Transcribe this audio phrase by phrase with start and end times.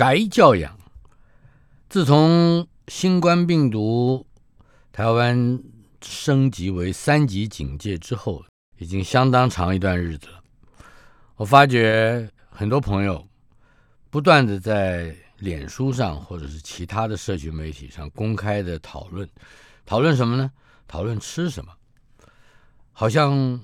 [0.00, 0.78] 宅教养，
[1.90, 4.26] 自从新冠病毒
[4.92, 5.62] 台湾
[6.00, 8.42] 升级为三级警戒之后，
[8.78, 10.42] 已经相当长一段日子了。
[11.36, 13.28] 我发觉很多朋友
[14.08, 19.28] 不断的在脸书上或者是其他的社群媒体上公开的讨论，
[19.84, 20.50] 讨论什么呢？
[20.88, 21.70] 讨论吃什么，
[22.92, 23.60] 好像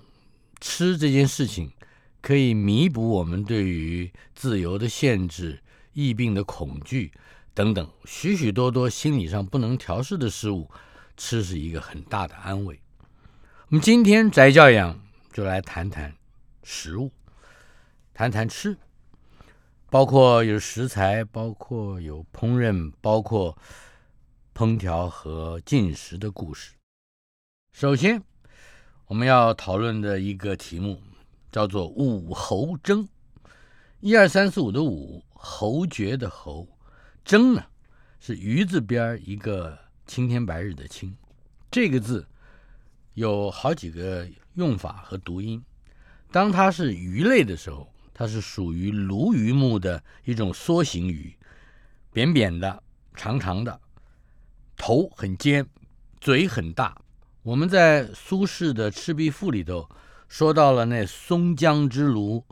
[0.61, 1.73] 吃这件事情
[2.21, 5.63] 可以弥补我们对于自由的限制。
[5.97, 7.11] 疫病的恐惧
[7.55, 10.71] 等等，许许多多心理上不能调试的事物，
[11.17, 12.79] 吃是一个很大的安慰。
[13.69, 15.01] 我们今天宅教养
[15.33, 16.15] 就来谈谈
[16.63, 17.11] 食物，
[18.13, 18.77] 谈谈吃，
[19.89, 23.57] 包括有食材，包括有烹饪，包括
[24.55, 26.75] 烹调和进食的故事。
[27.73, 28.23] 首先，
[29.07, 31.01] 我们要讨论的一个题目
[31.51, 33.09] 叫做五侯蒸。
[34.01, 35.23] 一二三四五的五。
[35.39, 36.67] 侯爵的侯，
[37.25, 37.63] 蒸呢
[38.19, 41.17] 是鱼字边一个青天白日的青，
[41.71, 42.27] 这个字
[43.15, 45.63] 有好几个用法和读音。
[46.33, 51.35] 当它是鱼类的时候，它是属于鲈鱼目的一种梭形鱼，
[52.13, 52.83] 扁扁的、
[53.15, 53.81] 长长的，
[54.77, 55.67] 头很尖，
[56.21, 56.97] 嘴很大。
[57.43, 59.89] 我们在苏轼的《赤壁赋》里头
[60.29, 62.45] 说到了那松江之鲈。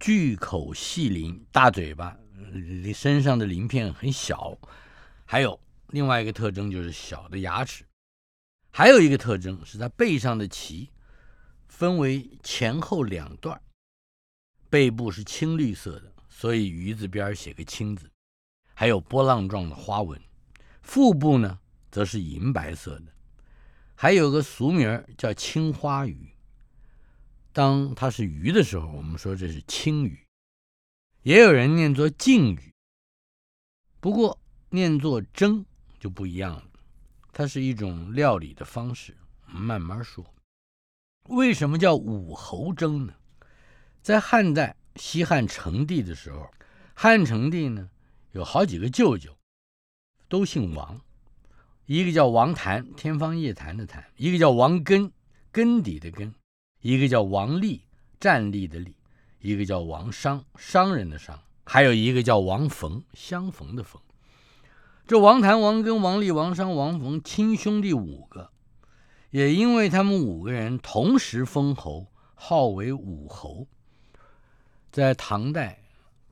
[0.00, 2.16] 巨口细鳞，大嘴巴，
[2.94, 4.56] 身上的鳞片很小。
[5.26, 7.84] 还有另外一个特征就是小的牙齿。
[8.70, 10.88] 还有一个特征是它背上的鳍
[11.68, 13.60] 分为前后两段，
[14.70, 18.10] 背部是青绿色的，所以鱼字边写个青字。
[18.72, 20.18] 还有波浪状的花纹。
[20.80, 21.58] 腹部呢
[21.90, 23.12] 则是银白色的。
[23.94, 26.29] 还有个俗名叫青花鱼。
[27.52, 30.24] 当它是鱼的时候，我们说这是青鱼，
[31.22, 32.72] 也有人念作净鱼。
[33.98, 34.40] 不过
[34.70, 35.66] 念作蒸
[35.98, 36.64] 就不一样了，
[37.32, 39.16] 它是一种料理的方式。
[39.46, 40.24] 我们慢慢说，
[41.24, 43.14] 为什么叫武侯蒸呢？
[44.00, 46.48] 在汉代西汉成帝的时候，
[46.94, 47.90] 汉成帝呢
[48.30, 49.36] 有好几个舅舅，
[50.28, 51.00] 都姓王，
[51.86, 55.12] 一个叫王谭，天方夜谭的谭；一个叫王根，
[55.50, 56.32] 根底的根。
[56.80, 57.82] 一个叫王立，
[58.18, 58.92] 站立的立；
[59.40, 64.00] 一个叫王商，商人的商；还有一个叫王逢，相逢的逢。
[65.06, 68.50] 这王谭、王根、王立、王商、王逢亲兄弟五个，
[69.30, 73.66] 也因为他们五个人同时封侯，号为五侯。
[74.90, 75.82] 在唐代，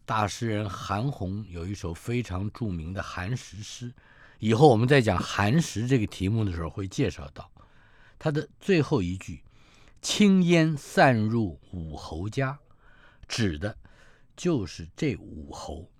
[0.06, 3.92] 大诗人韩翃有一首非常著名的寒食诗，
[4.38, 7.50] 以后我们在讲寒食这个题目的时候会介绍到，
[8.18, 9.42] 他的最后一句。
[10.00, 12.58] 青烟散入五侯家，
[13.26, 13.76] 指的
[14.36, 15.90] 就是这五侯。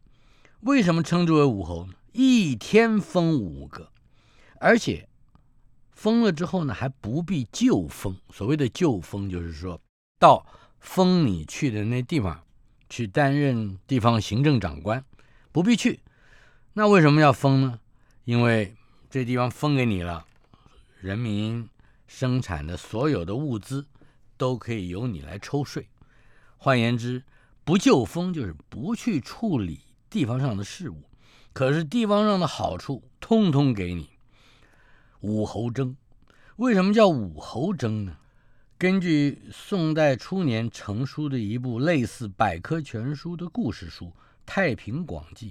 [0.61, 1.95] 为什么称之为五侯呢？
[2.13, 3.93] 一天封五个，
[4.61, 5.09] 而且
[5.93, 8.17] 封了之后呢，还不必就封。
[8.31, 9.81] 所谓的就封，就是说
[10.19, 10.47] 到
[10.81, 12.43] 封你去的那地方
[12.89, 15.05] 去担任地方行政长官，
[15.53, 16.01] 不必去。
[16.73, 17.81] 那为什么要封呢？
[18.25, 18.75] 因为
[19.11, 20.27] 这地方封给你了，
[21.01, 21.69] 人民。
[22.09, 23.87] 生产的所有的物资
[24.37, 25.89] 都可以由你来抽税，
[26.57, 27.23] 换言之，
[27.63, 31.03] 不就风就是不去处理地方上的事务，
[31.53, 34.09] 可是地方上的好处通通给你。
[35.21, 35.97] 武侯征，
[36.57, 38.17] 为什么叫武侯征呢？
[38.79, 44.07] 根据宋代初年成书的一部类似百科全书的故事书
[44.47, 45.51] 《太平广记》，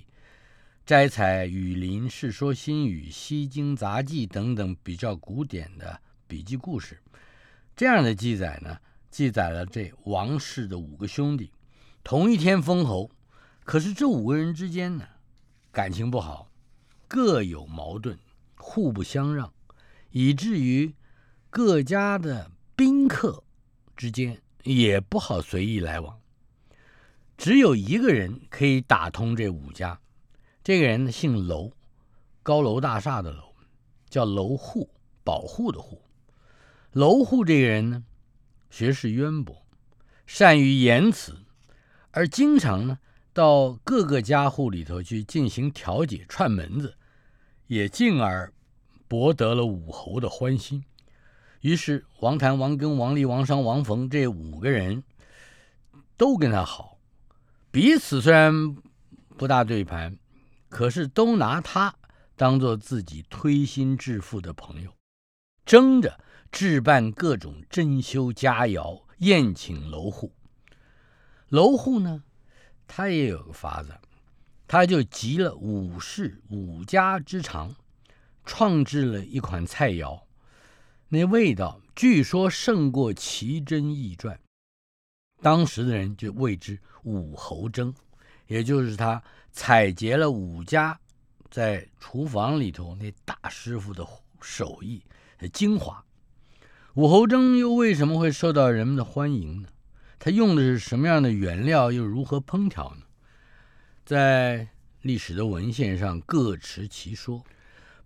[0.86, 6.00] 摘采《雨林》《世说新语》《西京杂记》等等比较古典的。
[6.28, 7.02] 笔记故事，
[7.76, 8.78] 这样的记载呢，
[9.10, 11.52] 记载了这王氏的五个兄弟
[12.04, 13.10] 同一天封侯，
[13.64, 15.08] 可是这五个人之间呢，
[15.72, 16.52] 感情不好，
[17.08, 18.18] 各有矛盾，
[18.58, 19.54] 互不相让，
[20.12, 20.94] 以至于
[21.50, 23.44] 各家的宾客
[23.96, 26.20] 之间也不好随意来往。
[27.38, 30.00] 只有一个人可以打通这五家，
[30.64, 31.72] 这个人呢姓楼，
[32.44, 33.54] 高楼大厦的楼，
[34.10, 34.90] 叫楼户，
[35.24, 36.02] 保护的户。
[36.98, 38.04] 楼户这个人呢，
[38.72, 39.68] 学识渊博，
[40.26, 41.38] 善于言辞，
[42.10, 42.98] 而经常呢
[43.34, 46.96] 到各个家户里头去进行调解串门子，
[47.68, 48.52] 也进而
[49.08, 50.84] 博得了武侯的欢心。
[51.62, 55.04] 于是王谭、王庚、王立、王商、王冯这五个人
[56.18, 56.98] 都跟他好，
[57.70, 58.76] 彼此虽然
[59.38, 60.18] 不大对盘，
[60.68, 61.94] 可是都拿他
[62.36, 64.92] 当做自己推心置腹的朋友，
[65.64, 66.20] 争着
[66.52, 70.34] 置办各种珍馐佳肴，宴请楼户。
[71.50, 72.24] 楼户呢，
[72.88, 73.98] 他也有个法子，
[74.68, 77.76] 他就集了五世五家之长，
[78.46, 80.22] 创制了一款菜肴。
[81.10, 84.38] 那味道据说胜过奇珍异传，
[85.42, 87.94] 当时的人就谓之武侯蒸，
[88.48, 89.24] 也就是他
[89.54, 91.00] 采撷了五家
[91.50, 94.06] 在厨房里头那大师傅的
[94.42, 95.02] 手艺
[95.38, 96.04] 的精华。
[96.98, 99.70] 武侯蒸又为什么会受到人们的欢迎呢？
[100.18, 103.04] 他用的是什么样的原料，又如何烹调呢？
[104.04, 104.70] 在
[105.04, 107.44] 历史的文献上各持其说。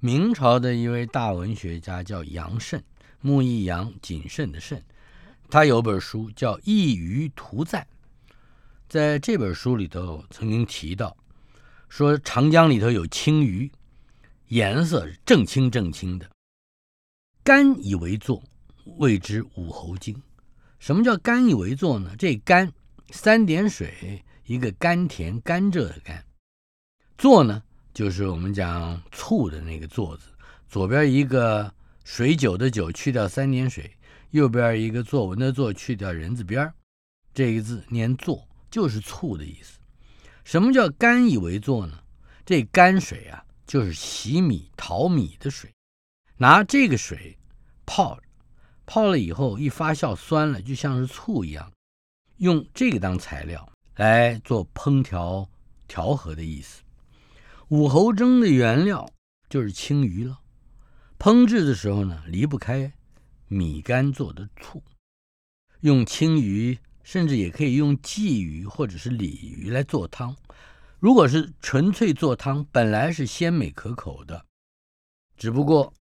[0.01, 2.83] 明朝的一位大文学家叫杨慎。
[3.21, 4.83] 木易杨谨慎的慎，
[5.49, 7.87] 他有本书叫《异鱼图赞》。
[8.89, 11.15] 在这本书里头曾经提到，
[11.87, 13.71] 说长江里头有青鱼，
[14.49, 16.29] 颜色是正青正青的，
[17.41, 18.44] 干以为作，
[18.86, 20.22] 谓之武侯经。
[20.80, 22.16] 什么叫甘以为作呢？
[22.18, 22.72] 这甘
[23.12, 26.25] 三点水，一个甘甜甘蔗的甘，
[27.18, 27.62] 作呢
[27.94, 30.28] 就是我们讲醋的那个作字，
[30.69, 31.74] 左边一个。
[32.04, 33.95] 水酒的酒去掉三点水，
[34.31, 36.69] 右边一个作文的作去掉人字边
[37.31, 39.78] 这个字念作，就是醋的意思。
[40.44, 42.00] 什么叫甘以为作呢？
[42.44, 45.72] 这甘水啊，就是洗米淘米的水，
[46.38, 47.38] 拿这个水
[47.86, 48.19] 泡，
[48.93, 51.71] 泡了以后一发酵酸了，就像是醋一样，
[52.39, 55.47] 用这个当材料来做烹调
[55.88, 56.81] 调和的意思。
[57.69, 59.09] 武侯蒸的原料
[59.49, 60.41] 就是青鱼了。
[61.17, 62.91] 烹制的时候呢，离不开
[63.47, 64.83] 米干做的醋，
[65.79, 70.35] 用青鱼，甚至也可以用鲫鱼或者是鲤鱼来做汤。
[70.99, 74.45] 如果是纯粹做汤，本来是鲜美可口的，
[75.37, 75.94] 只不过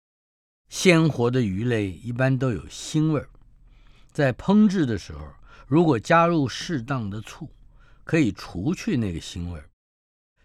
[0.70, 3.28] 鲜活的鱼类一般都有腥味儿，
[4.12, 5.26] 在烹制的时候，
[5.66, 7.50] 如果加入适当的醋，
[8.04, 9.62] 可以除去那个腥味儿。《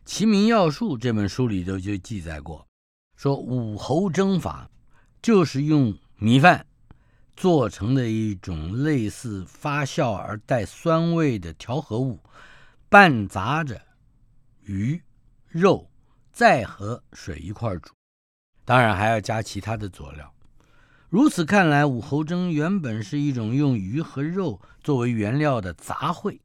[0.04, 2.68] 齐民要术》这本书里头就记载过。
[3.16, 4.69] 说武侯蒸法，
[5.22, 6.66] 就是用米饭
[7.38, 12.19] 做成的一种类似发酵而带酸味的调和物，
[12.89, 13.80] 拌杂着
[14.63, 15.01] 鱼
[15.48, 15.89] 肉，
[16.33, 17.94] 再和水一块煮，
[18.65, 20.33] 当然还要加其他的佐料。
[21.07, 26.39] 如此看来，武侯蒸原本是一种用鱼和肉作为原料的杂烩。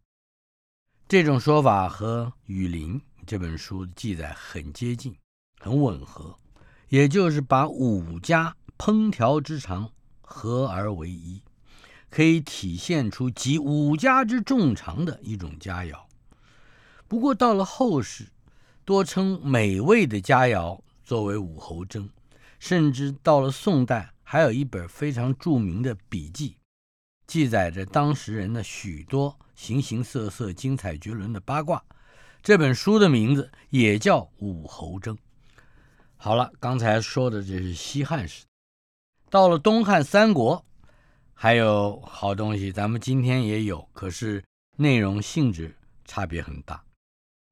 [1.09, 5.17] 这种说法和《雨林》这本书记载很接近，
[5.59, 6.37] 很吻合。
[6.89, 9.91] 也就是把五家烹调之长
[10.21, 11.43] 合而为一，
[12.11, 15.97] 可以体现出集五家之众长的一种佳肴。
[17.09, 18.27] 不过到了后世，
[18.85, 20.81] 多称美味的佳肴
[21.11, 22.09] 作为武侯蒸，
[22.61, 26.57] 甚至到了宋代，还有一本非常著名的笔记，
[27.27, 31.85] 记载着当时人的许多形形色色、精彩绝伦的八卦。
[32.41, 35.17] 这本书的名字也叫《武侯蒸》。
[36.17, 38.45] 好了，刚才说的这是西汉时，
[39.29, 40.65] 到了东汉、三国，
[41.35, 44.45] 还有好东西，咱们今天也有，可是
[44.77, 46.81] 内容性质差别很大，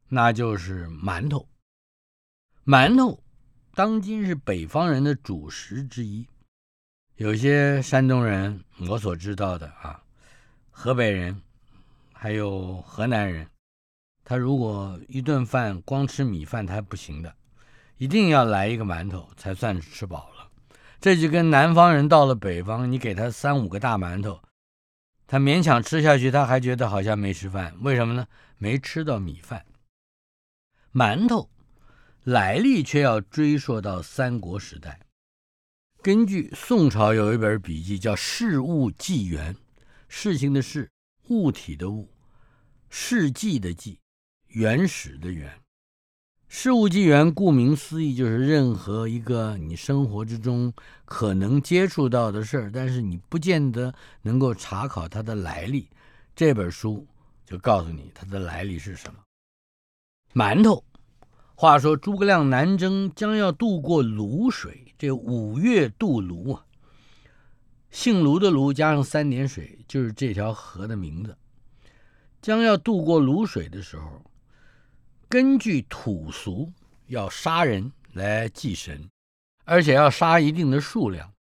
[0.07, 1.45] 那就是馒头。
[2.65, 3.21] 馒头，
[3.79, 6.27] 当今是北方人的主食之一。
[7.15, 10.03] 有些山东人，我所知道的啊，
[10.73, 11.41] 河北人，
[12.13, 13.47] 还有河南人，
[14.25, 17.33] 他如果一顿饭光吃米饭，他不行的。
[17.99, 20.51] 一定要来一个馒头才算是吃饱了，
[21.01, 24.43] 这就跟南方人到了北方，你给他三五个大馒头，
[25.29, 27.73] 他勉强吃下去，他还觉得好像没吃饭。
[27.83, 28.27] 为什么呢？
[28.57, 29.65] 没吃到米饭。
[30.93, 31.49] 馒头
[32.29, 35.01] 来历却要追溯到三国时代。
[36.03, 39.55] 根据宋朝有一本笔记叫《事物纪元》，
[40.09, 40.91] 事情的事，
[41.29, 42.07] 物体的物，
[42.91, 43.99] 事纪的纪，
[44.49, 45.59] 原始的原。
[46.49, 50.71] 事物纪元，顾名思义，就是任何一个你生活之中
[51.07, 55.89] 可能接触到的事儿，但是你不见得能够查考它的来历。
[56.37, 57.07] 这本书
[57.47, 59.19] 就告诉你它的来历是什么。
[60.35, 60.85] 馒头，
[61.61, 66.65] 话说诸葛亮南征将要渡过泸水，这五月渡泸啊，
[67.91, 71.37] 姓卢的卢加上三点水，就是这条河的名字。
[72.41, 74.23] 将要渡过泸水的时候，
[75.29, 76.73] 根据土俗
[77.09, 79.11] 要杀人来祭神，
[79.65, 81.33] 而且要杀一定的数量。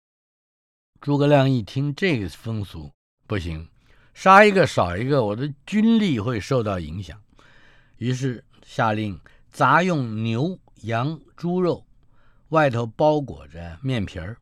[1.00, 2.92] 诸葛亮一听这个风俗，
[3.28, 3.70] 不行，
[4.16, 7.22] 杀一个少一个，我的军力会受到影响。
[7.98, 9.20] 于是下令
[9.58, 11.84] 杂用牛、羊、猪肉，
[12.50, 14.38] 外头包裹着面皮儿，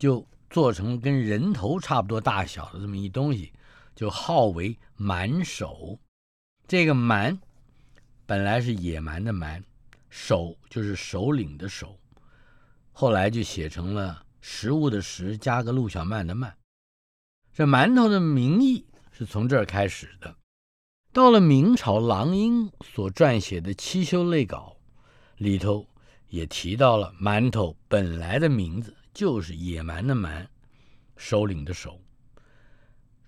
[0.00, 3.52] 就做成跟人头差不多大小的这么一东西。
[3.94, 5.96] 就号为蛮首，
[6.66, 7.38] 这个蛮
[8.26, 9.62] 本来是野蛮的蛮，
[10.10, 11.96] 首就是首领的首，
[12.90, 16.52] 后来就写成了食物的食加个陆小曼的曼。
[17.52, 20.34] 这馒头的名义是从这儿开始的。
[21.10, 24.76] 到了明朝郎英所撰写的《七修类稿》
[25.42, 25.86] 里头，
[26.28, 30.48] 也提到了馒头本来的名字就是野蛮的蛮，
[31.16, 31.98] 首领的首。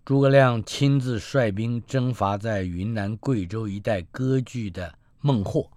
[0.05, 5.71] 诸葛亮亲自率兵征伐在云南、贵州一带割据的孟获，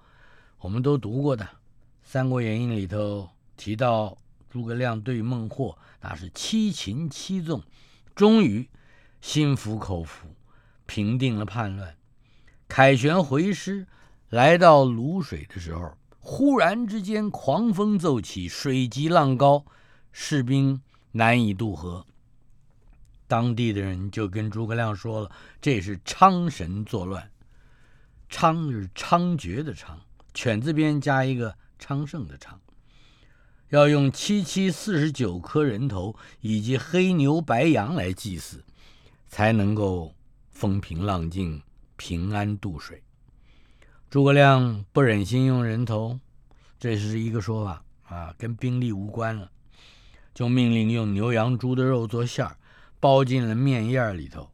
[0.59, 1.45] 我们都读过的
[2.03, 4.17] 《三国演义》里头提到，
[4.49, 7.63] 诸葛亮对孟获那是七擒七纵，
[8.13, 8.67] 终于
[9.21, 10.27] 心服口服，
[10.85, 11.95] 平定了叛乱。
[12.67, 13.85] 凯旋回师，
[14.29, 19.65] 来到泸水的时候，忽然之间狂风骤起，水急浪高，
[20.11, 22.05] 士兵难以渡河。
[23.27, 27.31] 当地的人就跟诸葛亮说了：“这是昌神作乱，
[28.29, 29.99] 昌是猖獗的昌，
[30.33, 32.59] 犬字边加一个昌盛的昌，
[33.69, 38.63] 要用七七四十九颗人头以及黑牛白羊来祭祀，
[39.27, 40.13] 才能够
[40.53, 41.61] 风平浪静、
[41.97, 43.03] 平安渡水。”
[44.09, 46.19] 诸葛亮不忍心用人头，
[46.79, 49.51] 这是一个说法啊，跟兵力无关了，
[50.33, 52.55] 就命令用牛羊猪的肉做馅儿。
[52.99, 54.49] 包进了面叶里头，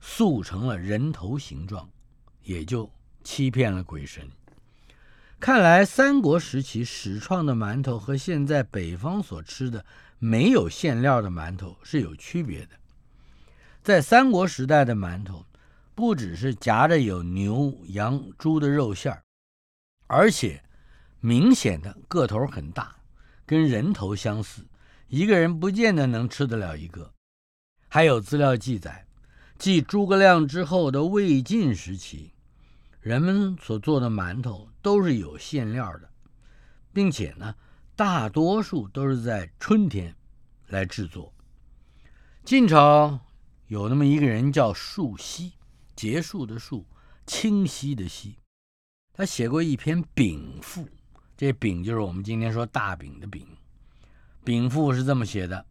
[0.00, 1.90] 塑成了人头形状，
[2.42, 2.90] 也就
[3.22, 4.26] 欺骗了鬼神。
[5.38, 9.84] 看来三国时期始创的馒头和现在北方所吃的
[10.18, 12.70] 没有馅料的馒头是有区别的。
[13.86, 15.46] 在三国时代的馒头，
[15.94, 19.22] 不只是夹着有牛、羊、猪的肉馅儿，
[20.08, 20.60] 而且
[21.20, 22.96] 明显的个头很大，
[23.46, 24.66] 跟人头相似，
[25.06, 27.08] 一个人不见得能吃得了一个。
[27.86, 29.06] 还有资料记载，
[29.56, 32.32] 继诸葛亮之后的魏晋时期，
[33.00, 36.10] 人们所做的馒头都是有馅料的，
[36.92, 37.54] 并且呢，
[37.94, 40.12] 大多数都是在春天
[40.66, 41.32] 来制作。
[42.44, 43.20] 晋朝
[43.68, 45.54] 有那么一个人叫树溪，
[45.94, 46.86] 结束的树，
[47.26, 48.36] 清晰的晰，
[49.12, 50.82] 他写过一篇《丙赋》，
[51.36, 53.42] 这“丙”就是我们今天说大饼的“饼”，
[54.44, 55.66] 《丙赋》是这么写的。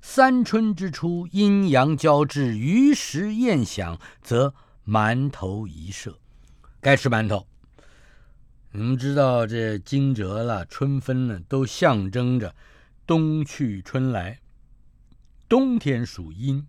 [0.00, 4.54] 三春之初，阴阳交至，鱼食宴享，则
[4.86, 6.18] 馒头一射。
[6.80, 7.46] 该吃馒头。
[8.70, 12.54] 你们知道，这惊蛰了，春分了，都象征着
[13.06, 14.40] 冬去春来。
[15.48, 16.66] 冬天属阴，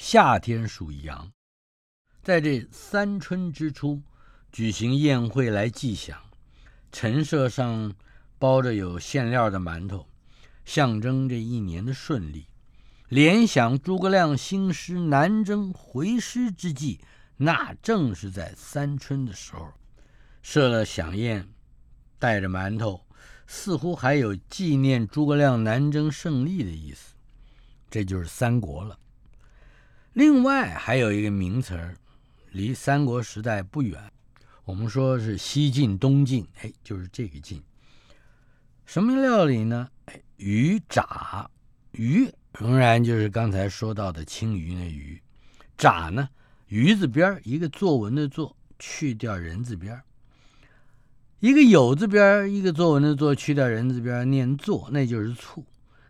[0.00, 1.32] 夏天属阳。
[2.22, 4.00] 在这三春之初，
[4.52, 6.16] 举行宴会来祭享，
[6.92, 7.92] 陈设上
[8.38, 10.06] 包着有馅料的馒头。
[10.64, 12.46] 象征这一年的顺利。
[13.08, 17.00] 联想诸葛亮兴师南征回师之际，
[17.36, 19.72] 那正是在三春的时候，
[20.42, 21.48] 设了飨宴，
[22.20, 23.04] 带着馒头，
[23.48, 27.14] 似乎还有纪念诸葛亮南征胜利的意思。
[27.90, 28.96] 这就是三国了。
[30.12, 31.96] 另外还有一个名词儿，
[32.50, 34.00] 离三国时代不远，
[34.64, 37.62] 我们说是西晋、东晋，哎，就是这个晋。
[38.84, 39.88] 什么料理呢？
[40.36, 41.48] 鱼炸，
[41.92, 45.20] 鱼仍然就是刚才说到的青鱼那鱼，
[45.76, 46.28] 炸呢，
[46.68, 50.00] 鱼字边一个作文的作，去掉人字边
[51.40, 55.64] 一个有字边一个作文的作，去掉人字边念作，那就是醋。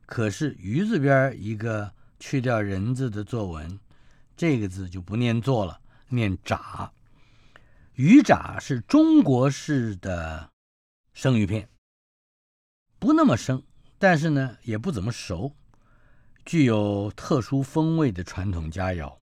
[0.07, 3.79] 可是鱼字边一个去掉人字的作文，
[4.39, 5.81] 这个字就不念作了，
[6.11, 6.93] 念炸。
[7.95, 10.53] 鱼炸是中国式的
[11.13, 11.69] 生鱼片，
[13.01, 13.61] 不那么生。
[13.99, 15.57] 但是呢，也不怎么熟，
[16.45, 19.19] 具有特殊风味的传统佳肴，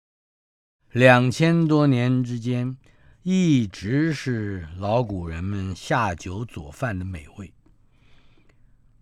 [0.93, 2.77] 两千多年之间，
[3.25, 7.53] 一直是老古人们下酒佐饭的美味。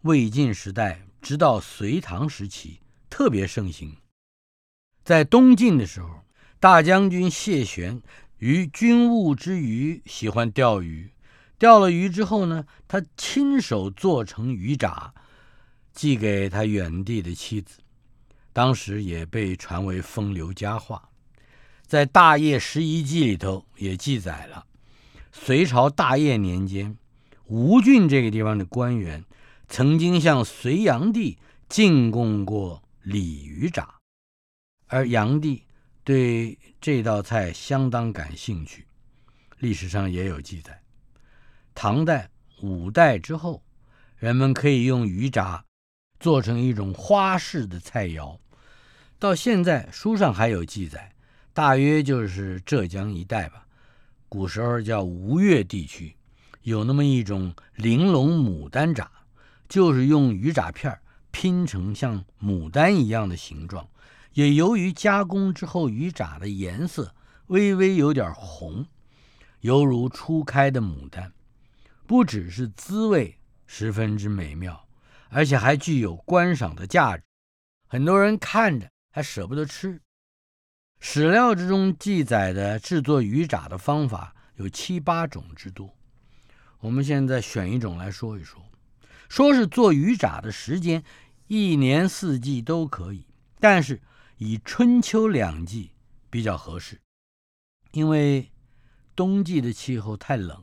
[0.00, 3.94] 魏晋时代直到隋唐时期特别盛行。
[5.08, 6.22] 在东晋的时候，
[6.60, 8.02] 大将军谢玄
[8.40, 11.10] 于军务之余喜欢钓鱼，
[11.58, 15.14] 钓了鱼之后呢，他亲手做成鱼炸。
[15.94, 17.78] 寄给他远地的妻子，
[18.52, 21.08] 当时也被传为风流佳话。
[21.86, 24.66] 在《大业十一记》里头也记载了，
[25.32, 26.98] 隋朝大业年间，
[27.46, 29.24] 吴郡这个地方的官员
[29.68, 33.94] 曾经向隋炀帝进贡过鲤鱼炸，
[34.88, 35.62] 而炀帝
[36.02, 38.86] 对这道菜相当感兴趣。
[39.58, 40.80] 历史上也有记载，
[41.74, 42.30] 唐代、
[42.62, 43.62] 五代之后，
[44.16, 45.64] 人们可以用鱼炸
[46.18, 48.38] 做成一种花式的菜肴。
[49.18, 51.12] 到现在，书上还有记载，
[51.52, 53.66] 大约就是浙江一带吧。
[54.28, 56.14] 古时候叫吴越地区，
[56.62, 59.10] 有那么一种玲珑牡丹炸，
[59.68, 60.96] 就是用鱼炸片
[61.30, 63.88] 拼成像牡丹一样的形状，
[64.32, 67.14] 也由于加工之后鱼炸的颜色
[67.48, 68.86] 微微有点红。
[69.60, 71.32] 犹如初开的牡丹，
[72.06, 74.88] 不只是滋味十分之美妙，
[75.30, 77.24] 而且还具有观赏的价值。
[77.88, 80.00] 很多人看着还舍不得吃。
[81.00, 85.92] 史料之中记载的制作鱼炸的方法有七八种之多。
[86.80, 88.62] 我们现在选一种来说一说。
[89.28, 91.02] 说是做鱼炸的时间，
[91.48, 93.26] 一年四季都可以，
[93.60, 94.00] 但是
[94.38, 95.92] 以春秋两季
[96.30, 97.00] 比较合适，
[97.92, 98.50] 因为。
[99.16, 100.62] 冬季的气候太冷，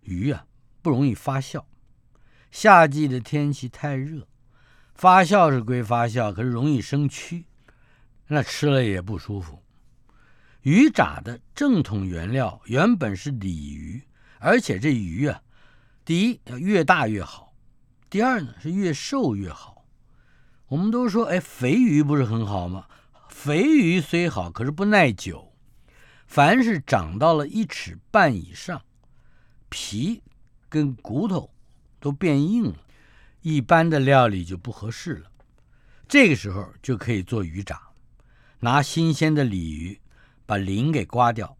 [0.00, 0.44] 鱼啊
[0.82, 1.66] 不容易发酵；
[2.50, 4.26] 夏季的天气太热，
[4.96, 7.44] 发酵是归发酵，可是容易生蛆，
[8.26, 9.62] 那吃了也不舒服。
[10.62, 14.02] 鱼炸的正统原料原本是鲤鱼，
[14.40, 15.40] 而且这鱼啊，
[16.04, 17.54] 第一要越大越好，
[18.10, 19.79] 第二呢是越瘦越好。
[20.70, 22.86] 我们都说，哎，肥鱼不是很好吗？
[23.28, 25.52] 肥鱼虽好，可是不耐久。
[26.28, 28.80] 凡是长到了一尺半以上，
[29.68, 30.22] 皮
[30.68, 31.50] 跟骨头
[31.98, 32.76] 都变硬了，
[33.40, 35.32] 一般的料理就不合适了。
[36.06, 37.80] 这个时候就可以做鱼炸，
[38.60, 40.00] 拿新鲜的鲤鱼，
[40.46, 41.56] 把鳞给刮掉，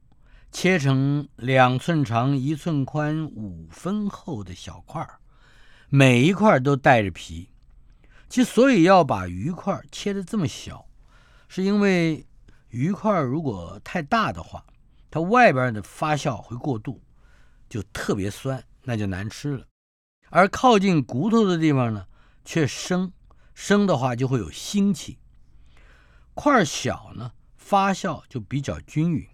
[0.52, 5.18] 切成两寸长、一寸宽、五分厚的小块儿，
[5.88, 7.49] 每一块都带着皮。
[8.31, 10.87] 其所以要把鱼块切得这么小，
[11.49, 12.27] 是因为。
[12.73, 14.64] 鱼块如果太大的话，
[15.11, 17.03] 它外边的发酵会过度，
[17.69, 19.66] 就特别酸，那就难吃了。
[20.29, 22.07] 而靠近骨头的地方呢，
[22.45, 23.12] 却生，
[23.55, 25.19] 生的话就会有腥气。
[26.33, 29.27] 块小呢，发酵就比较均匀。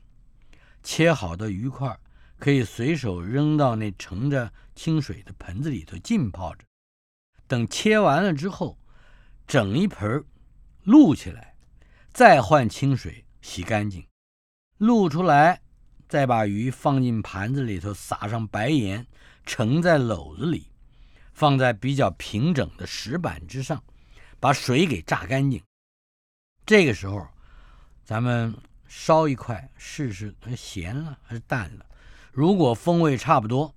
[0.83, 1.95] 切好的鱼块
[2.39, 6.65] 可以随手扔到那盛着清水的盆子里头浸泡着，
[7.47, 8.79] 等切完了之后，
[9.47, 10.25] 整一盆
[10.85, 11.55] 露起来，
[12.13, 13.25] 再换清水。
[13.43, 14.05] 洗干净，
[14.79, 15.61] 露出来，
[16.09, 19.07] 再把鱼放进盘子里头，撒上白盐，
[19.45, 20.69] 盛在篓子里，
[21.33, 23.81] 放在比较平整的石板之上，
[24.41, 25.63] 把水给榨干净。
[26.65, 27.25] 这个时候，
[28.05, 28.53] 咱们
[28.89, 31.87] 烧一块试试，它咸了还是淡了。
[32.33, 33.73] 如果风味差不多，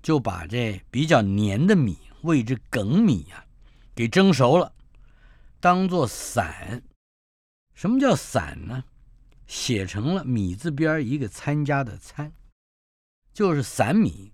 [0.00, 3.44] 就把这比较黏的米，谓之梗米呀，
[3.96, 4.72] 给蒸熟了，
[5.60, 6.82] 当做散。
[7.74, 8.84] 什么叫散呢？
[9.46, 12.32] 写成了米字边一个参加的参，
[13.32, 14.32] 就是散米，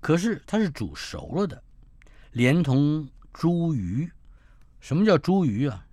[0.00, 1.64] 可是它是煮熟了的，
[2.32, 4.10] 连同茱萸。
[4.78, 5.86] 什么叫茱萸啊？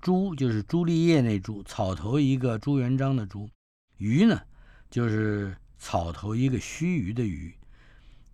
[0.00, 3.50] 茱就是朱丽叶那茱，草头一个朱元璋的朱，
[3.98, 4.40] 萸呢
[4.88, 7.54] 就是草头一个须臾的臾。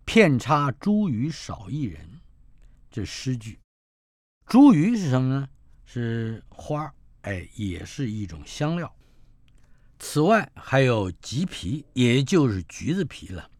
[0.04, 2.20] 片插茱萸少一人，
[2.90, 3.58] 这诗句。
[4.46, 5.48] 茱萸是什么呢？
[5.94, 8.90] 是花哎，也是一种香料。
[9.98, 13.50] 此外还有橘皮，也就是橘子皮了，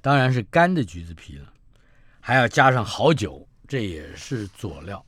[0.00, 1.52] 当然是干的橘子皮了，
[2.20, 5.04] 还要加上好酒，这也是佐料。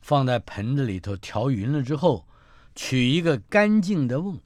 [0.00, 2.26] 放在盆子里头调匀了之后，
[2.74, 4.40] 取一个干净的瓮，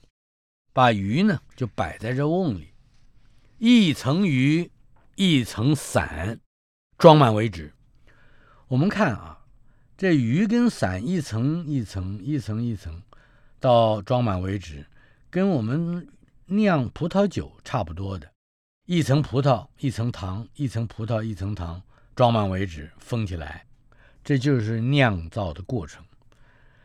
[0.73, 2.73] 把鱼呢就摆在这瓮里，
[3.57, 4.69] 一层鱼
[5.15, 6.41] 一层伞，
[6.97, 7.73] 装满为止。
[8.67, 9.36] 我们看啊，
[9.97, 13.01] 这鱼跟伞一层一层一层一层，
[13.59, 14.85] 到装满为止。
[15.31, 16.07] 跟我们
[16.45, 18.31] 酿葡萄酒差不多的，
[18.85, 21.81] 一层葡萄一层糖，一层葡萄一层糖，
[22.15, 23.65] 装满为止，封起来，
[24.23, 26.05] 这就是酿造的过程。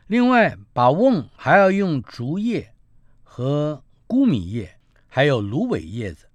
[0.07, 2.73] 另外，把瓮还要用竹叶
[3.21, 6.25] 和菇米叶，还有芦苇叶子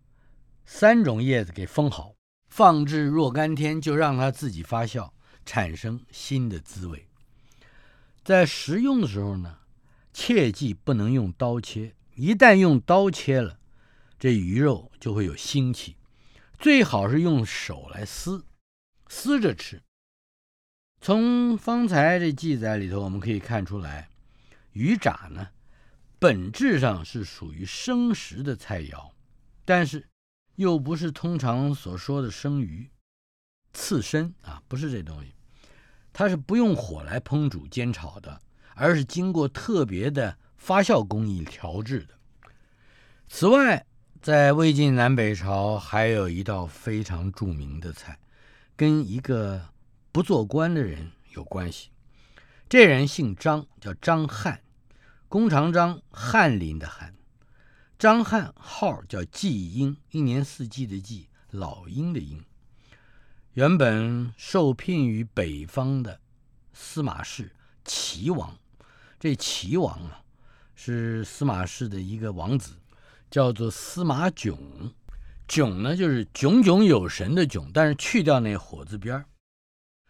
[0.64, 2.14] 三种叶子给封好，
[2.47, 5.11] 放置若干天，就让它自己发酵，
[5.48, 7.06] 产生新的滋味。
[8.22, 9.61] 在食用的时候呢，
[10.12, 11.94] 切记不能用刀切。
[12.16, 13.58] 一旦用刀切了，
[14.18, 15.96] 这鱼肉就会有腥气，
[16.58, 18.44] 最好是用手来撕，
[19.08, 19.82] 撕着吃。
[21.00, 24.11] 从方才这记载里头，我们可以看出来，
[24.72, 25.48] 鱼炸呢，
[26.18, 29.12] 本质上是属于生食的菜肴，
[29.64, 30.06] 但是
[30.56, 32.90] 又不是通常所说的生鱼、
[33.72, 35.32] 刺身啊，不是这东西，
[36.18, 38.40] 它是不用火来烹煮煎炒的，
[38.74, 42.18] 而是经过特别的发酵工艺调制的。
[43.28, 43.87] 此外，
[44.20, 48.18] 在魏晋南北朝还有一道非常著名的菜，
[48.74, 49.68] 跟一个
[50.11, 51.90] 不做官的人有关系。
[52.68, 54.61] 这人姓张，叫张翰，
[55.28, 57.14] 弓长张，翰林的翰。
[57.96, 62.44] 张翰号叫季英，一年四季的季，老鹰的鹰。
[63.59, 66.21] 原本受聘于北方的
[66.73, 67.51] 司马氏
[67.85, 68.57] 齐王，
[69.18, 70.23] 这齐王啊，
[70.77, 72.77] 是司马氏的一个王子。
[73.29, 74.57] 叫做司马囧，
[75.49, 79.25] 囧呢就是炯炯有神的炯，但是去掉那火字边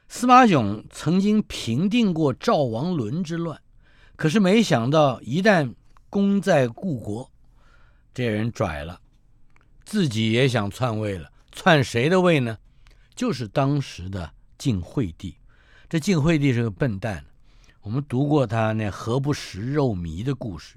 [0.08, 3.58] 司马囧曾经平定过赵王伦之乱，
[4.16, 5.74] 可是没想到一旦
[6.10, 7.32] 功在故国，
[8.12, 9.00] 这人拽了，
[9.86, 11.32] 自己也想篡位了。
[11.50, 12.58] 篡谁的位呢？
[13.18, 15.36] 就是当时的晋惠帝。
[15.88, 17.24] 这晋惠帝是个笨蛋，
[17.80, 20.76] 我们读过他那何不食肉糜的故事。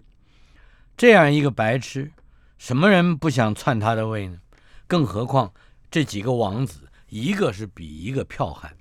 [0.97, 2.11] 这样一个白痴。
[2.57, 4.39] 什么人不想篡他的位呢？
[4.87, 5.53] 更何况
[5.91, 8.75] 这几个王子，一个是比一个剽悍。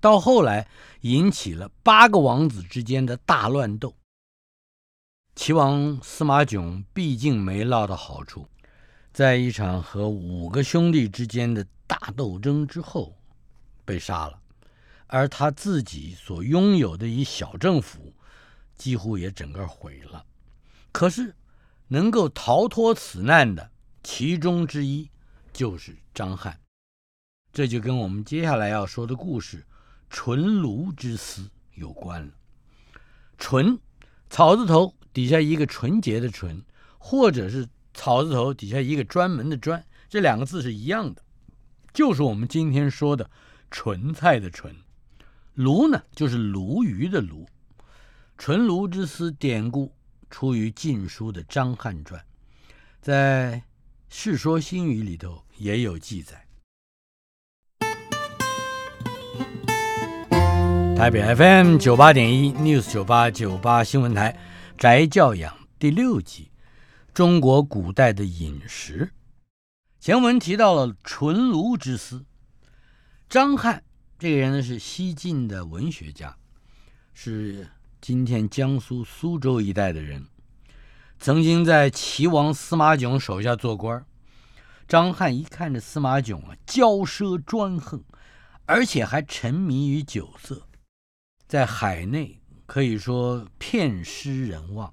[0.00, 0.66] 到后来
[1.02, 3.94] 引起了八个王子之间的大乱斗。
[5.34, 8.48] 齐王司马囧毕竟没落到好处，
[9.12, 13.14] 在一场和五个兄弟之间的大斗争之后
[13.84, 14.40] 被杀了，
[15.06, 18.14] 而他自己所拥有的一小政府
[18.76, 20.24] 几乎也整个毁了。
[20.90, 21.34] 可是。
[21.88, 23.70] 能够逃脱此难的
[24.02, 25.10] 其中之一，
[25.52, 26.58] 就是张翰。
[27.52, 29.66] 这就跟我们接下来要说的故事
[30.08, 32.32] “纯卢之思”有关了。
[33.36, 33.78] 纯，
[34.30, 36.64] 草字头底下一个纯洁的纯，
[36.96, 41.22] 或者是草字头底下一个专门的专，这两个字是一样的，
[41.92, 43.30] 就是我们今天说的
[43.70, 44.74] 纯菜的纯。
[45.54, 47.46] 鲈呢，就是鲈鱼的鲈。
[48.38, 49.92] 纯鲈之思典故。
[50.30, 52.18] 出于《晋书》的《张翰传》，
[53.02, 53.56] 在
[54.08, 56.46] 《世说新语》里头也有记载。
[60.96, 64.34] 台北 FM 九八点一 News 九八九八新闻台
[64.78, 66.50] 宅教养第六集：
[67.12, 69.12] 中国古代的饮食。
[70.02, 72.24] 前文提到了纯卢之思，
[73.28, 73.84] 张翰
[74.18, 76.36] 这个人呢是西晋的文学家，
[77.14, 77.68] 是。
[78.00, 80.26] 今天江苏苏州一带的人，
[81.20, 84.04] 曾经在齐王司马炯手下做官。
[84.88, 88.02] 张翰一看这司马炯啊，骄奢专横，
[88.66, 90.66] 而且还沉迷于酒色，
[91.46, 94.92] 在海内可以说骗失人望，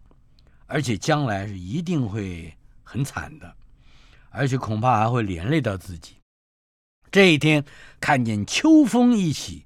[0.67, 3.55] 而且将来是一定会很惨的，
[4.29, 6.15] 而且恐怕还会连累到自己。
[7.11, 7.63] 这一天
[7.99, 9.65] 看见秋风一起。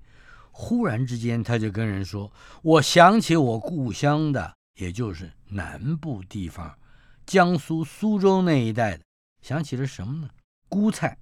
[0.56, 6.78] 忽然之间，他就跟人说：“我想起我故乡的，也就是南部地方，
[7.26, 9.04] 江苏苏州那一带的，
[9.42, 10.30] 想起了什么呢？
[10.70, 11.18] 菇菜，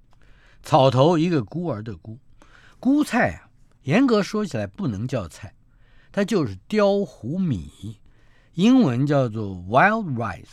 [0.62, 2.18] 草头一个孤儿的孤，
[2.78, 3.48] 菇菜啊，
[3.84, 5.54] 严格说起来不能叫菜，
[6.12, 7.98] 它就是雕糊米，
[8.52, 10.44] 英文叫做 wild rice，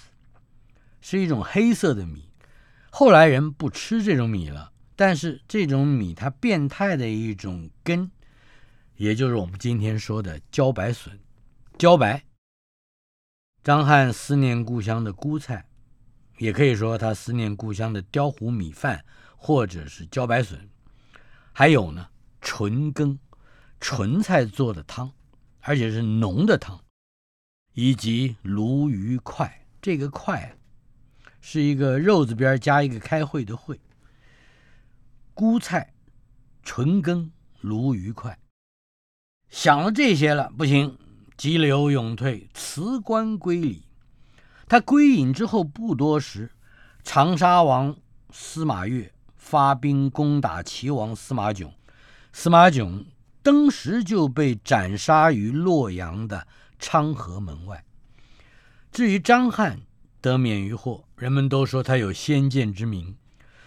[1.02, 2.29] 是一种黑色的米。
[2.90, 8.12] 后来人不吃这种米了，但是这种米它变态的一种根。”
[8.98, 11.18] 也就是我们今天说的茭白笋，
[11.78, 12.26] 茭白。
[13.64, 15.66] 张翰思念故乡的菇菜，
[16.38, 19.06] 也可以说他思念故乡的雕糊米饭，
[19.38, 20.70] 或者是茭白笋。
[21.54, 22.10] 还有呢，
[22.42, 23.20] 纯羹，
[23.80, 25.12] 纯菜做的汤，
[25.62, 26.84] 而且是浓的汤，
[27.74, 29.66] 以及鲈鱼块。
[29.82, 30.58] 这个块
[31.42, 33.80] 是一个肉字边加一个开会的会。
[35.34, 35.94] 菇菜，
[36.64, 38.38] 纯羹，鲈鱼块。
[39.50, 40.98] 想了这些了，不行，
[41.38, 43.86] 急流勇退，辞官归里。
[44.68, 46.52] 他归隐之后不多时，
[47.04, 47.96] 长沙王
[48.32, 51.74] 司马越发兵攻打齐王司马囧，
[52.32, 53.06] 司马囧
[53.42, 56.46] 当时就被斩杀于洛阳的
[56.78, 57.84] 昌河门外。
[58.92, 59.80] 至于张翰
[60.22, 63.16] 得免于祸，人们都说他有先见之明。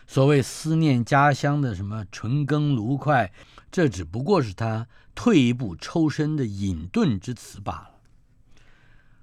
[0.06, 3.32] 所谓思念家乡的什么纯羹炉块，
[3.70, 4.86] 这只不过是他。
[5.14, 7.90] 退一步抽身的隐遁之词罢了。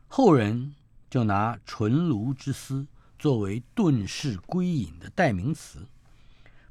[0.07, 0.75] 后人
[1.09, 2.85] 就拿“纯卢之思”
[3.17, 5.87] 作为遁世归隐的代名词。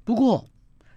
[0.05, 0.49] 不过，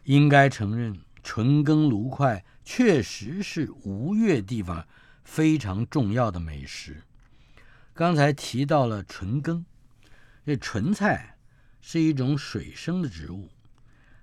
[0.03, 4.85] 应该承认，纯羹炉块确实是吴越地方
[5.23, 7.01] 非常重要的美食。
[7.93, 9.65] 刚才提到了纯羹，
[10.45, 11.37] 这纯菜
[11.81, 13.49] 是一种水生的植物，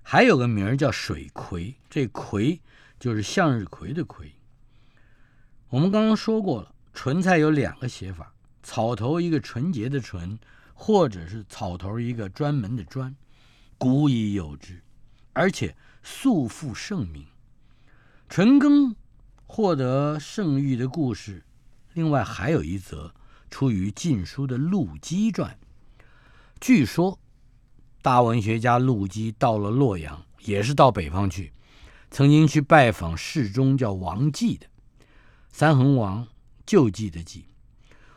[0.01, 2.59] 还有个名儿叫水葵，这葵
[2.99, 4.33] 就是向日葵的葵。
[5.69, 10.39] 我们刚刚说过了，纯菜有两个写法：草头一个纯洁的纯，
[10.73, 13.15] 或者是草头一个专门的专，
[13.77, 14.81] 古已有之，
[15.33, 17.27] 而且素负盛名。
[18.27, 18.95] 纯羹
[19.45, 21.43] 获得盛誉的故事，
[21.93, 23.13] 另外还有一则
[23.49, 25.57] 出于《晋书》的陆机传。
[26.59, 27.19] 据说，
[28.01, 31.53] 大文学家陆机到了洛阳，也是到北方去，
[32.11, 34.65] 曾经去拜访侍中叫王继的。
[35.51, 36.27] 三横王
[36.65, 37.45] 救济的济，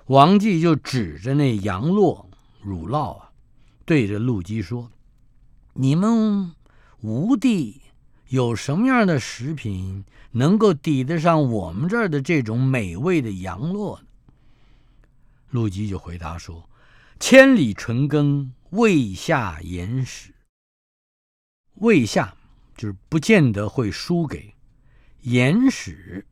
[0.07, 2.27] 王继就指着那羊酪
[2.61, 3.31] 乳酪啊，
[3.85, 4.91] 对着陆机说
[5.75, 6.53] ：“你们
[7.01, 7.81] 吴地
[8.29, 14.05] 有什么样的食品能够抵得上我们这儿的这种美味的羊酪呢？”
[15.53, 16.69] 陆机就回答说
[17.21, 20.35] ：“千里纯羹，未下言使。
[21.75, 22.35] 未下
[22.77, 24.55] 就是不见得会输给
[25.21, 26.27] 言使。”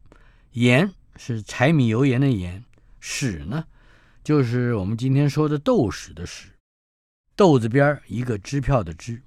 [0.52, 2.64] 盐是柴米油盐的盐，
[2.98, 3.64] 屎呢，
[4.24, 6.48] 就是我们今天说的豆屎的屎，
[7.36, 9.22] 豆子边一个支票的支。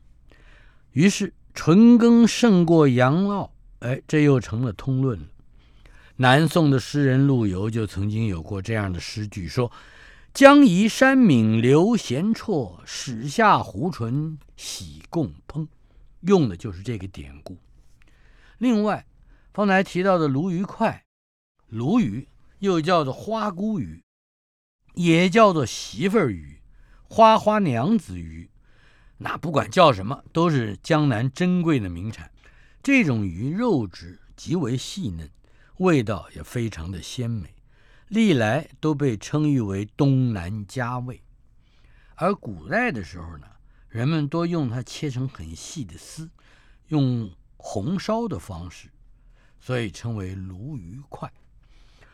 [0.92, 5.28] 于是纯羹胜过羊酪，哎，这又成了通论了。
[6.18, 9.72] 南宋的诗人陆游就曾经有过这样的诗句，说
[10.34, 15.68] ：“江移山闽流闲绰，始下胡唇喜共烹。”
[16.22, 17.58] 用的就是这个典故。
[18.60, 19.06] 另外，
[19.54, 21.04] 方才提到的鲈鱼块。
[21.68, 22.28] 鲈鱼
[22.60, 24.04] 又叫做花姑鱼，
[24.94, 26.62] 也叫做媳妇儿鱼、
[27.10, 28.50] 花花娘子鱼，
[29.18, 32.32] 那不管叫什么，都是江南珍贵的名产。
[32.84, 35.30] 这种鱼肉质极为细嫩，
[35.78, 37.56] 味道也非常的鲜美，
[38.08, 41.22] 历来都被称誉为东南佳味。
[42.16, 43.48] 而古代的时候呢，
[43.90, 46.30] 人们多用它切成很细的丝，
[46.90, 48.90] 用红烧的方式，
[49.60, 51.32] 所以称为鲈鱼块。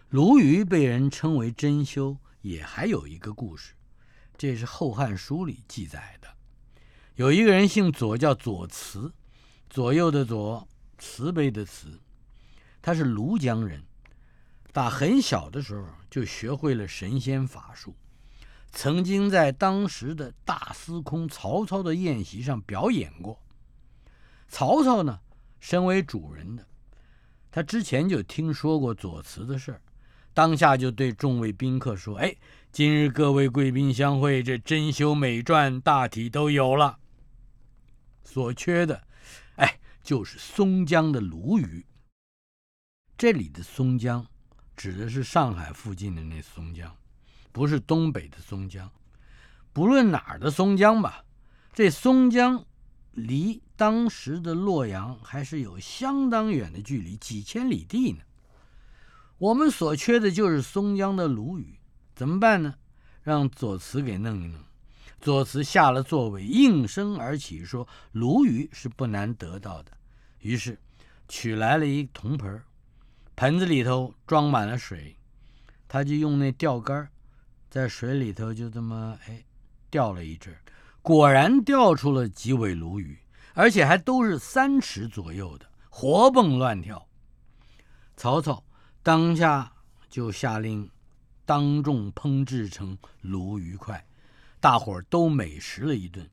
[0.10, 3.74] 鲈鱼被人称为珍馐，也还有一个故事，
[4.38, 6.30] 这是《后汉书》里记载的。
[7.16, 9.12] 有一个人姓左，叫左慈，
[9.70, 10.66] 左右的左，
[10.98, 12.00] 慈悲的慈。
[12.82, 13.84] 他是庐江人，
[14.72, 17.96] 打很小的时候就学会了神仙法术，
[18.72, 23.40] 曾经在当时的大司空曹操的宴席上表演过。
[24.48, 25.20] 曹操呢，
[25.60, 26.66] 身为主人的，
[27.52, 29.82] 他之前就听说过左慈的事儿。
[30.34, 32.34] 当下就对众位宾客说：“哎，
[32.72, 36.98] 今日各位贵宾相会，这珍馐美馔大体都有了。
[38.24, 39.04] 所缺的，
[39.56, 41.86] 哎，就是松江的鲈鱼。
[43.20, 44.26] 这里的松江，
[44.78, 46.96] 指的是上海附近的那松江，
[47.52, 48.90] 不是东北的松江。
[49.74, 51.26] 不论哪儿的松江吧，
[51.74, 52.66] 这松江
[53.12, 58.20] 离当时的洛阳还是有相当远的距离，几千里地呢。”
[59.38, 61.78] 我们所缺的就是松江的鲈鱼，
[62.16, 62.76] 怎么办呢？
[63.22, 64.64] 让左慈给弄一弄。
[65.20, 69.92] 左慈下了座位，应声而起，说：“鲈鱼是不难得到的。”
[70.40, 70.80] 于是
[71.28, 72.64] 取来了一铜盆，
[73.40, 75.16] 盆子里头装满了水，
[75.88, 77.08] 他就用那钓竿
[77.70, 79.42] 在水里头就这么哎
[79.90, 80.54] 钓了一阵，
[81.02, 83.18] 果然钓出了几尾鲈鱼，
[83.54, 87.08] 而且还都是三尺左右的，活蹦乱跳。
[88.18, 88.62] 曹操。
[89.02, 89.72] 当下
[90.10, 90.90] 就下令，
[91.46, 94.06] 当众烹制成鲈鱼块，
[94.60, 96.30] 大伙儿都美食了一顿。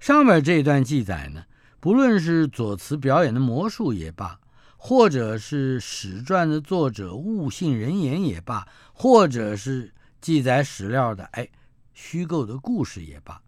[0.00, 1.44] 上面这段记载呢，
[1.78, 4.40] 不论是左慈表演的魔术也罢，
[4.84, 11.48] 或者是史传的作者误信人言也罢，或者是记载史料的哎
[11.94, 13.40] 虚构的故事也罢，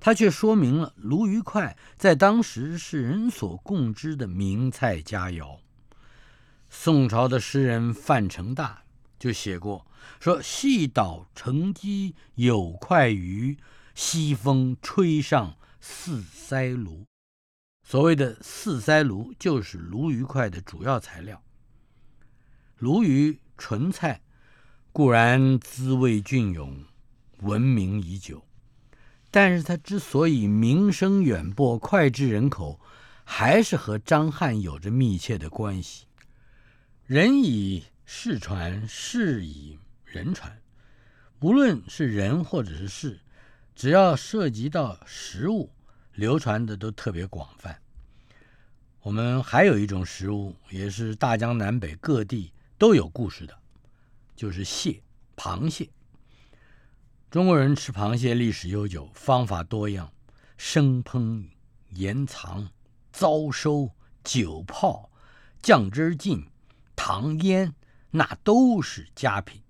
[0.00, 5.58] 它却说明了鲈鱼块在当时是人所共知的名菜佳肴。
[6.70, 8.82] 宋朝的诗人范成大
[9.18, 9.86] 就写过，
[10.20, 13.58] 说：“细岛成矶有块鱼，
[13.94, 17.04] 西风吹上四腮鲈。”
[17.92, 21.42] 所谓的四鳃鲈，就是鲈鱼块的主要材料。
[22.78, 24.22] 鲈鱼纯菜
[24.92, 26.86] 固然滋味隽永，
[27.40, 28.42] 闻名已久，
[29.30, 32.80] 但是它之所以名声远播、脍炙人口，
[33.24, 36.06] 还是和张翰有着密切的关系。
[37.04, 40.62] 人以事传，事以人传。
[41.38, 43.20] 不论是人或者是事，
[43.74, 45.70] 只要涉及到食物，
[46.14, 47.78] 流传的都特别广泛。
[49.02, 53.58] 我们还有一种食物，也是大江南北各地都有故事的，
[54.36, 55.02] 就是蟹，
[55.36, 55.90] 螃蟹。
[57.28, 60.12] 中国人吃螃蟹历史悠久，方法多样，
[60.56, 61.44] 生烹、
[61.90, 62.70] 盐藏、
[63.10, 63.90] 糟收、
[64.22, 65.10] 酒泡、
[65.60, 66.46] 酱汁浸、
[66.94, 67.74] 糖腌，
[68.12, 69.60] 那都是佳品。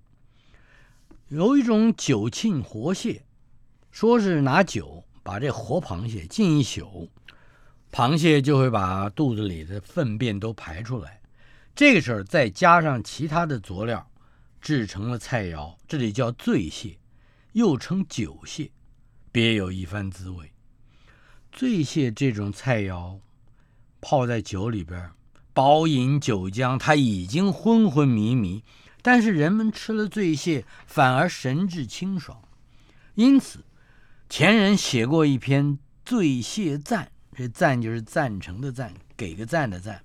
[1.28, 3.24] 有一种酒浸活蟹，
[3.90, 7.08] 说是拿酒把这活螃蟹浸一宿，
[7.92, 11.20] 螃蟹就会把肚子里的粪便都排出来。
[11.74, 14.10] 这个时候再加上其他的佐料，
[14.62, 16.98] 制成了菜肴，这里叫醉蟹。
[17.52, 18.70] 又称酒蟹，
[19.30, 20.50] 别有一番滋味。
[21.52, 23.18] 醉蟹这种菜肴，
[24.00, 25.10] 泡在酒里边，
[25.52, 28.64] 饱饮酒浆，它已经昏昏迷迷，
[29.02, 32.40] 但是人们吃了醉蟹，反而神志清爽。
[33.16, 33.66] 因此，
[34.30, 35.66] 前人写过一篇
[36.06, 40.02] 《醉蟹赞》，这“赞”就是赞成的“赞”，给个赞的“赞”。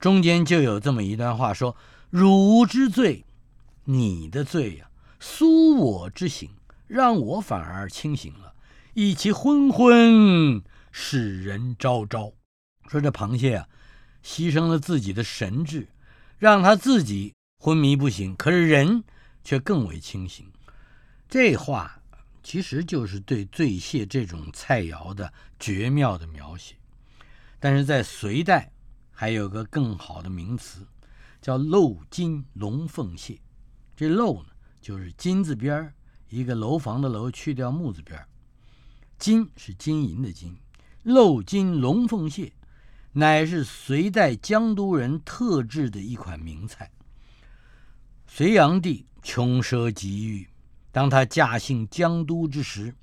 [0.00, 1.76] 中间就有这么一段话，说
[2.10, 3.24] ：“汝之罪，
[3.84, 6.50] 你的罪呀，苏我之醒。”
[6.88, 8.52] 让我反而清醒了，
[8.92, 12.34] 以其昏昏，使人昭昭。
[12.86, 13.66] 说这螃蟹啊，
[14.22, 15.88] 牺牲了自己的神智，
[16.38, 19.04] 让他自己昏迷不醒，可是人
[19.42, 20.46] 却更为清醒。
[21.30, 22.01] 这话
[22.42, 26.74] 其实就是对醉蟹这种菜肴的绝妙的描写。
[27.58, 28.72] 但是在隋代，
[29.10, 30.86] 还有个更好的名词，
[31.40, 33.38] 叫镂金龙凤蟹。
[33.96, 34.48] 这镂呢，
[34.80, 35.94] 就是金字边儿。
[36.28, 38.26] 一个楼房的楼去掉木字边儿
[39.18, 40.56] 金是金银的金，
[41.04, 42.54] 镂金龙凤蟹，
[43.12, 46.90] 乃是隋代江都人特制的一款名菜。
[48.26, 50.48] 隋炀帝穷奢极欲，
[50.92, 52.94] 当他驾幸江都之时，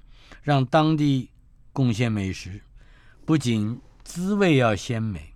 [0.44, 1.32] 让当地
[1.74, 2.62] 贡献美食，
[3.26, 5.34] 不仅滋味要鲜美，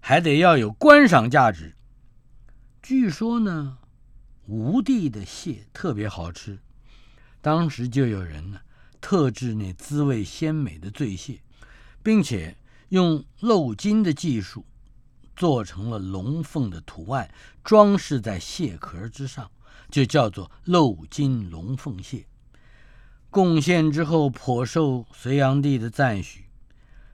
[0.00, 1.76] 还得要有观赏价值。
[2.82, 3.78] 据说呢，
[4.46, 6.58] 吴地的蟹特别好吃。
[7.40, 8.60] 当时就有人呢，
[9.00, 11.40] 特制那滋味鲜美的醉蟹，
[12.02, 12.56] 并且
[12.88, 14.66] 用镂金的技术
[15.36, 19.50] 做成了龙凤的图案，装饰在蟹壳之上，
[19.90, 22.24] 就叫做露金龙凤蟹。
[23.28, 26.46] 贡献之后颇受隋炀帝的赞许。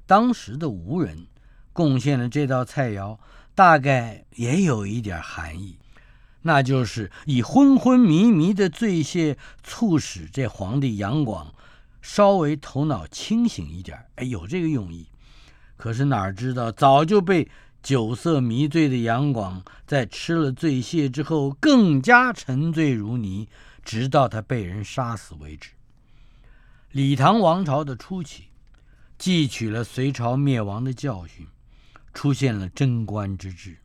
[0.07, 1.27] 当时的吴人
[1.73, 3.19] 贡献了这道菜肴，
[3.55, 5.79] 大概也有一点含义。
[6.43, 11.53] 那就是以昏昏迷迷的醉蟹，促使这皇帝杨广
[12.01, 15.09] 稍微头脑清醒一点哎，有这个用意。
[15.77, 17.51] 可是哪知道，早就被
[17.87, 23.49] 酒色迷醉的杨广，在吃了醉蟹之后，更加沉醉如泥，
[23.85, 25.71] 直到他被人杀死为止。
[26.91, 28.47] 李唐王朝的初期，
[29.17, 31.47] 汲取了隋朝灭亡的教训，
[32.13, 33.77] 出现了贞观之治。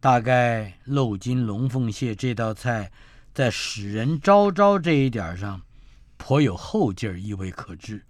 [0.00, 2.92] 大概漏金龙凤蟹这道菜，
[3.32, 5.62] 在使人昭昭这一点上，
[6.18, 8.04] 颇有后劲儿意味可知。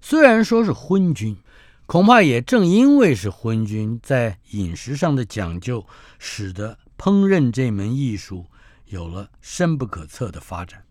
[0.00, 1.36] 虽然说是昏君，
[1.94, 5.86] 恐怕也正因为是昏君，在饮食上的讲究，
[6.18, 8.46] 使得烹饪这门艺术
[8.86, 10.82] 有了深不可测的发展。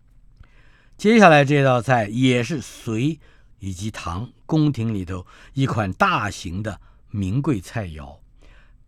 [0.96, 3.20] 接下来这道菜也是隋
[3.58, 8.16] 以及唐宫廷里头一款大型的名贵菜肴，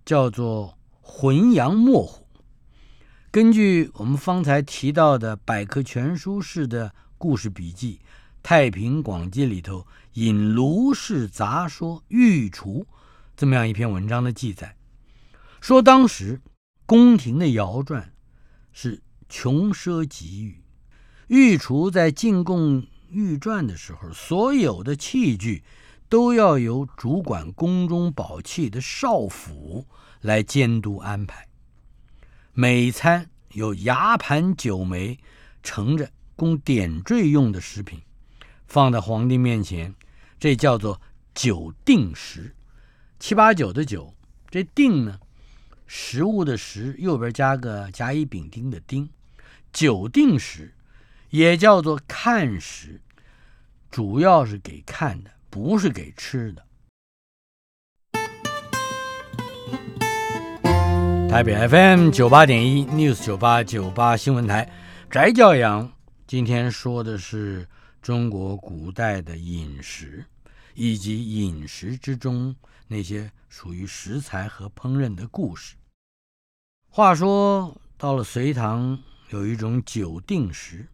[0.06, 0.78] 叫做。
[1.02, 2.26] 浑阳墨虎，
[3.30, 8.00] 根据我们方才提到的百科全书式的故事笔记，
[8.42, 12.86] 《太平广记》里头引卢氏杂说御厨
[13.36, 14.76] 这么样一篇文章的记载，
[15.60, 16.40] 说当时
[16.84, 18.02] 宫廷的肴馔
[18.72, 20.62] 是穷奢极欲，
[21.28, 25.62] 御厨在进贡御馔的时候，所有的器具
[26.08, 29.86] 都要由主管宫中宝器的少府。
[30.22, 31.46] 来监督安排，
[32.52, 35.20] 每餐有牙盘酒梅
[35.62, 38.00] 盛着供点缀用的食品，
[38.66, 39.94] 放在皇帝面前，
[40.38, 41.00] 这叫做
[41.34, 42.54] 九定食。
[43.18, 44.14] 七八九的九，
[44.50, 45.18] 这定呢，
[45.86, 49.08] 食物的食右边加个甲乙丙丁的丁，
[49.72, 50.74] 九定食
[51.30, 53.00] 也叫做看食，
[53.90, 56.62] 主要是给看的，不是给吃的。
[61.28, 64.70] 台北 FM 九八点一 News 九八九八新闻台，
[65.10, 65.92] 翟教养。
[66.26, 67.68] 今天说的是
[68.00, 70.24] 中国古代的饮食，
[70.76, 72.54] 以及饮食之中
[72.86, 75.74] 那些属于食材和烹饪的故事。
[76.88, 78.98] 话说到了隋唐，
[79.30, 80.86] 有一种酒定食，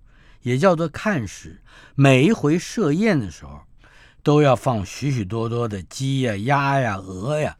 [0.42, 1.60] 也叫做看食。
[1.96, 3.60] 每一回设宴的时候，
[4.22, 7.58] 都要放许许多多的鸡呀、鸭呀、鹅呀。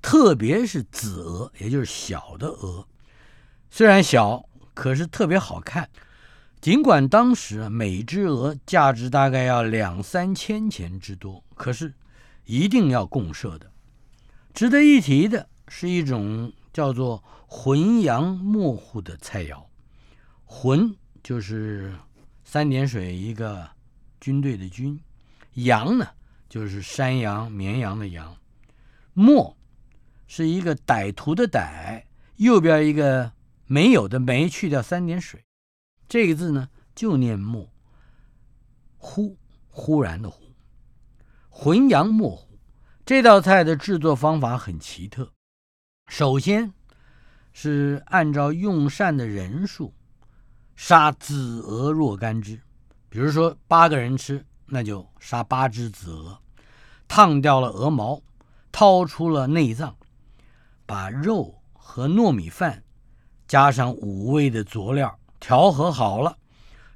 [0.00, 2.86] 特别是子鹅，也就是小的鹅，
[3.68, 5.90] 虽然小，可是特别好看。
[6.60, 11.94] 尽管当时每只鹅价值大概要两三千钱之多，可是
[12.44, 13.70] 一定要共设的。
[14.52, 19.62] 值得一提的是一种叫做浑阳墨户的菜肴，
[20.44, 20.92] 浑
[21.22, 21.94] 就是
[22.42, 23.68] 三点水一个
[24.20, 24.98] 军队的军，
[25.54, 26.08] 羊呢
[26.48, 28.36] 就是山羊、绵羊的羊，
[29.14, 29.56] 墨
[30.26, 32.02] 是一个歹徒的歹，
[32.36, 33.30] 右边一个
[33.66, 35.44] 没有的没，去掉三点水。
[36.08, 37.70] 这个字呢，就念墨，
[38.96, 39.36] 忽
[39.68, 40.54] 忽然的忽，
[41.50, 42.58] 浑阳墨糊。
[43.04, 45.32] 这道菜的制作方法很奇特，
[46.06, 46.72] 首先
[47.52, 49.94] 是按照用膳的人数
[50.76, 52.60] 杀子鹅若干只，
[53.08, 56.38] 比如说八个人吃，那就杀八只子鹅，
[57.06, 58.22] 烫掉了鹅毛，
[58.72, 59.96] 掏出了内脏，
[60.86, 62.82] 把肉和糯米饭
[63.46, 65.17] 加上五味的佐料。
[65.40, 66.38] 调和好了，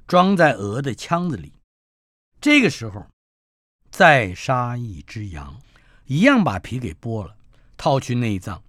[0.07, 1.53] 装在鹅的腔子里。
[2.41, 3.05] 这个时候，
[3.89, 5.61] 再杀一只羊，
[6.05, 7.35] 一样把皮给剥了，
[7.77, 8.61] 掏去内脏，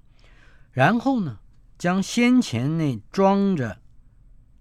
[0.71, 1.41] 然后呢，
[1.77, 3.81] 将先前那装着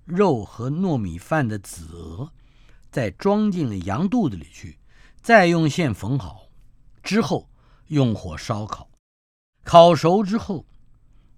[0.05, 2.31] 肉和糯米饭的子鹅，
[2.91, 4.79] 再装进了羊肚子里去，
[5.21, 6.47] 再用线缝好，
[7.03, 7.49] 之后
[7.87, 8.89] 用火烧烤。
[9.63, 10.65] 烤熟之后，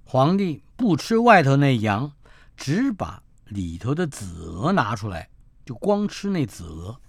[0.05, 2.13] 皇帝不吃外头那羊，
[2.55, 3.21] 只把。
[3.45, 5.29] 里头的子鹅拿出来，
[5.65, 6.99] 就光吃那子鹅。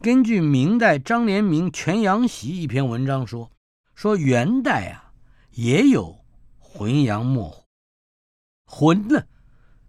[0.00, 3.50] 根据明代张连明《全羊习》一篇文章说，
[3.94, 5.12] 说元代啊
[5.52, 6.24] 也有
[6.58, 7.64] 浑羊墨糊。
[8.64, 9.24] 浑呢，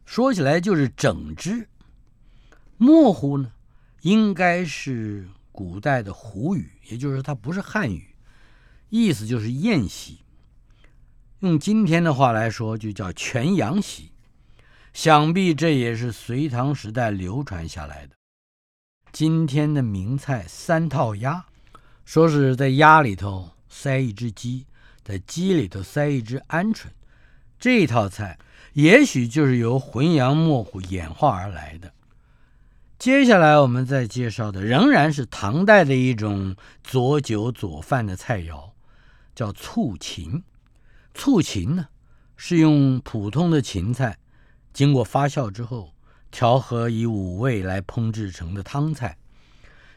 [0.06, 1.68] 说起来就是整只；
[2.78, 3.52] 墨糊呢，
[4.02, 8.16] 应该是古代的胡语，也就是它不是汉语，
[8.90, 10.22] 意思就是宴席。
[11.40, 14.12] 用今天的话来说，就叫全羊席。
[14.94, 18.16] 想必这也是隋唐时代流传下来的。
[19.12, 21.46] 今天的名菜三套鸭，
[22.06, 24.66] 说是在鸭里头塞一只鸡，
[25.04, 26.86] 在鸡里头塞一只鹌鹑，
[27.60, 28.38] 这一套菜
[28.74, 31.92] 也许就是由浑阳墨糊演化而来的。
[32.98, 38.72] 接下来我们再介绍的仍然是唐代的一种佐酒佐饭的菜肴，
[39.34, 40.44] 叫醋芹。
[41.14, 41.88] 醋芹呢，
[42.36, 44.18] 是用普通的芹菜。
[44.80, 45.94] 经过发酵之后，
[46.32, 49.18] 调和以五味来烹制成的汤菜。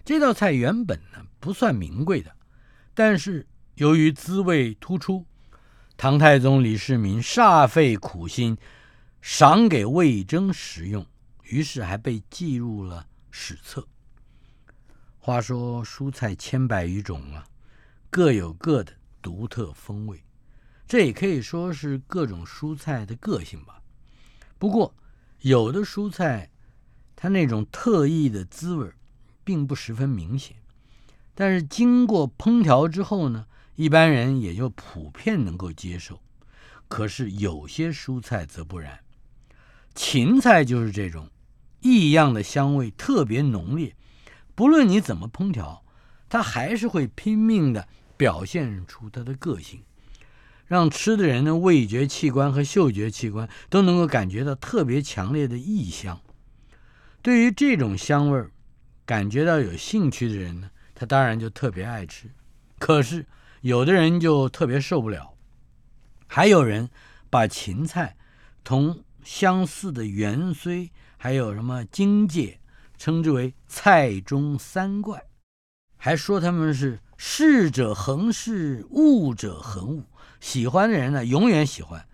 [0.05, 2.35] 这道菜原本呢不算名贵的，
[2.93, 5.25] 但是由于滋味突出，
[5.97, 8.59] 唐太宗李世民煞费苦心
[9.21, 11.07] 赏给魏征食用，
[11.45, 13.87] 于是还被记入了史册。
[15.21, 17.47] 话说蔬菜千百余种啊，
[18.11, 20.21] 各有各的独特风味，
[20.89, 23.79] 这也可以说是各种蔬菜的个性吧。
[24.63, 24.95] 不过，
[25.41, 26.49] 有的蔬菜，
[27.17, 28.89] 它那种特异的滋味
[29.43, 30.57] 并不十分明显。
[31.35, 36.21] 但是经过烹调之后呢，一般人也就普遍能够接受。
[36.87, 39.01] 可是有些蔬菜则不然，
[39.97, 41.29] 芹菜就是这种
[41.81, 43.97] 异样的香味特别浓烈，
[44.55, 45.85] 不论你怎么烹调，
[46.29, 49.83] 它还是会拼命的表现出它的个性。
[50.73, 56.19] 让吃的人的味觉器官和嗅觉器官都能够感觉到特别强烈的异香。
[57.21, 58.51] 对于这种香味儿
[59.05, 62.31] 感觉到有兴趣的人呢，他当然就特别爱吃。
[62.79, 63.27] 可是
[63.61, 65.35] 有的人就特别受不了。
[66.27, 66.89] 还有人
[67.29, 68.17] 把芹菜
[68.65, 72.59] 同相似的芫荽还有什么荆芥
[72.97, 75.23] 称之为菜中三怪，
[75.99, 80.05] 还说他们是适者恒适，恶者恒物。
[80.43, 82.05] 喜欢的人呢，永远喜欢；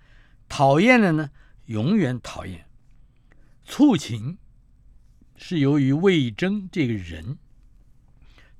[0.51, 1.31] 讨厌的呢，
[1.64, 2.66] 永远讨厌。
[3.64, 4.37] 醋芹
[5.35, 7.39] 是由于魏征这个人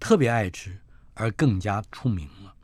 [0.01, 0.81] 特别爱吃
[1.13, 2.55] 而更加出名了。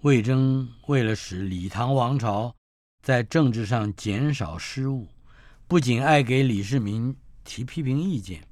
[0.00, 2.56] 魏征为了使李唐王朝
[3.02, 5.06] 在政治上减少失误，
[5.68, 8.42] 不仅爱给李世民提批评意见，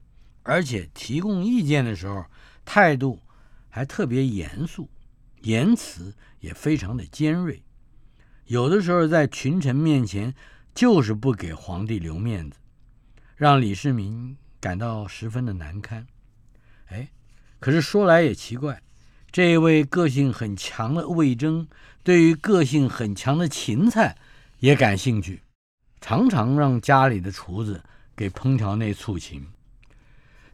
[0.42, 2.26] 而且提供意见的时候
[2.66, 3.22] 态度
[3.70, 4.86] 还特别严肃。
[5.49, 7.62] 言辞也非常的尖锐，
[8.44, 10.34] 有的时候在群臣面前
[10.74, 12.59] 就是不给皇帝留面子，
[13.34, 16.07] 让李世民感到十分的难堪。
[16.88, 17.09] 哎，
[17.61, 18.82] 可是说来也奇怪，
[19.32, 21.66] 这位个性很强的魏征，
[22.03, 24.18] 对于个性很强的芹菜
[24.59, 25.40] 也感兴趣，
[25.99, 27.82] 常常让家里的厨子
[28.14, 29.46] 给烹调那醋芹。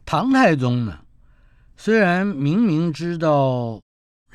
[0.05, 1.01] 唐太宗呢，
[1.75, 3.81] 虽然明明知道。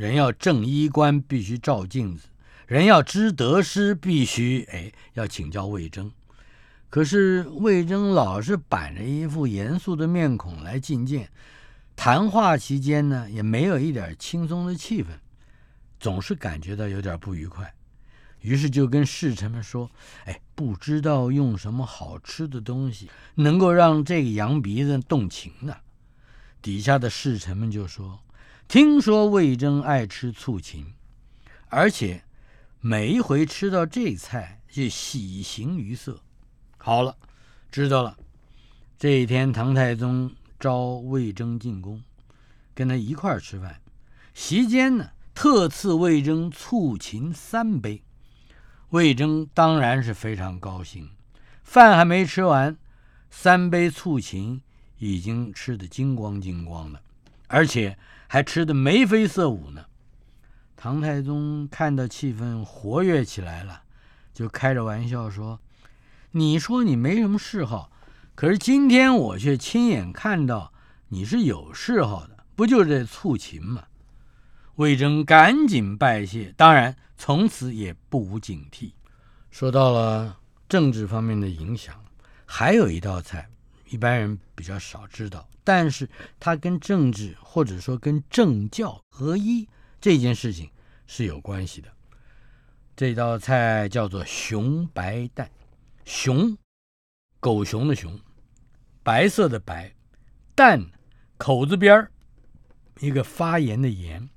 [0.01, 2.29] 人要正衣冠，必须照镜子；
[2.67, 6.11] 人要知得失，必须哎要请教魏征。
[6.89, 11.29] 可是魏征老是板着一副严肃的面孔来觐见，
[11.95, 15.09] 谈话期间呢，也没有一点轻松的气氛，
[15.99, 17.71] 总是感觉到有点不愉快。
[18.41, 19.91] 于是就跟侍臣们说
[20.25, 25.77] ：“哎，不知道用什么好吃的东西能够让这个羊鼻子动情呢？”
[26.63, 28.19] 底下的侍臣们就说
[28.71, 30.85] ：“听说魏征爱吃醋芹，
[31.71, 32.23] 而且
[32.79, 36.21] 每一回吃到这菜就喜形于色。”
[36.79, 37.17] 好了，
[37.73, 38.17] 知道了。
[38.97, 42.01] 这一天，唐太宗召魏征进宫，
[42.73, 43.81] 跟他一块儿吃饭。
[44.35, 48.01] 席间呢，特赐魏征醋芹三杯。
[48.91, 51.11] 魏征当然是非常高兴。
[51.65, 52.79] 饭还没吃完，
[53.31, 54.63] 三杯醋芹
[54.99, 57.03] 已经吃得精光精光了，
[57.49, 57.99] 而且
[58.33, 59.87] 还吃得眉飞色舞呢。
[60.77, 63.83] 唐太宗看到气氛活跃起来了，
[64.33, 65.59] 就开着玩笑说。
[66.31, 67.91] 你说你没什么嗜好，
[68.37, 70.73] 可是今天我却亲眼看到
[71.09, 73.83] 你是有嗜好的，不就是这促琴吗？
[74.77, 78.93] 魏征赶紧拜谢，当然从此也不无警惕。
[79.51, 82.01] 说到了政治方面的影响，
[82.47, 83.51] 还有一道菜，
[83.89, 86.11] 一般人比较少知道，但是
[86.41, 89.69] 它跟政治或者说跟政教合一
[90.01, 90.69] 这件事情
[91.07, 91.89] 是有关系的。
[92.97, 95.49] 这道菜叫做熊白蛋。
[96.05, 96.59] 熊，
[97.39, 98.19] 狗熊的熊，
[99.05, 99.95] 白色的白，
[100.57, 100.91] 蛋，
[101.37, 102.11] 口字边儿，
[102.99, 104.29] 一个发炎的炎。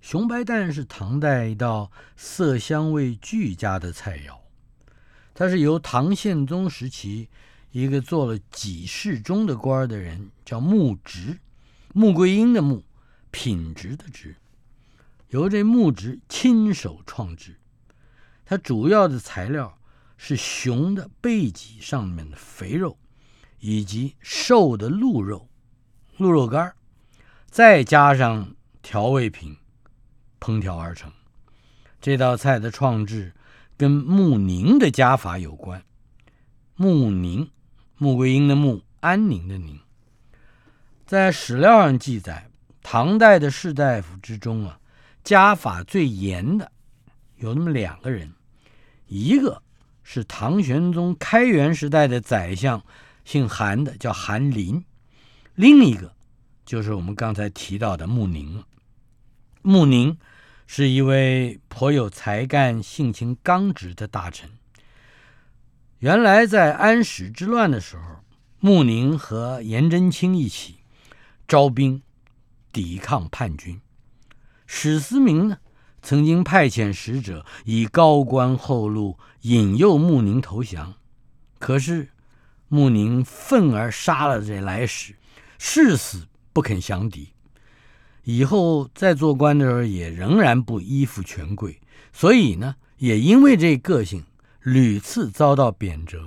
[0.00, 4.38] 熊白蛋是唐代一道色香味俱佳的菜肴，
[5.34, 7.28] 它是由唐宪宗时期
[7.74, 11.40] 一个做了几世中的官的人叫穆植，
[11.92, 12.84] 穆桂英的穆，
[13.32, 14.36] 品质的质，
[15.30, 17.58] 由这穆植亲手创制，
[18.44, 19.76] 它主要的材料。
[20.16, 22.96] 是熊的背脊上面的肥肉，
[23.58, 25.48] 以及瘦的鹿肉、
[26.16, 26.72] 鹿肉干
[27.50, 29.56] 再加上调味品，
[30.40, 31.12] 烹调而成。
[32.00, 33.34] 这道菜的创制
[33.76, 35.84] 跟穆宁的家法有关。
[36.76, 37.50] 穆宁，
[37.98, 39.78] 穆桂英的穆，安宁的宁。
[41.06, 42.48] 在史料上记载，
[42.82, 44.78] 唐代的士大夫之中啊，
[45.22, 46.72] 家法最严的
[47.36, 48.32] 有那么两个人，
[49.06, 49.62] 一个。
[50.06, 52.84] 是唐玄宗开元时代的宰相，
[53.24, 54.84] 姓韩的叫韩林，
[55.54, 56.14] 另一个
[56.66, 58.62] 就是我们刚才提到的穆宁。
[59.62, 60.18] 穆宁
[60.66, 64.50] 是一位颇有才干、性情刚直的大臣。
[66.04, 68.02] 原来在安史之乱的时候，
[68.60, 70.74] 穆宁和颜真卿一起
[71.48, 72.02] 招兵
[72.70, 73.80] 抵抗叛军。
[74.66, 75.56] 史思明呢？
[76.02, 80.92] 曾经派遣使者以高官厚禄引诱穆宁投降，
[81.58, 82.10] 可是
[82.68, 85.16] 穆宁愤而杀了这来使，
[85.58, 87.30] 誓死不肯降敌。
[88.24, 91.80] 以后再做官的时候也仍然不依附权贵，
[92.12, 94.22] 所以呢，也因为这个性
[94.64, 96.18] 屡次遭到贬谪。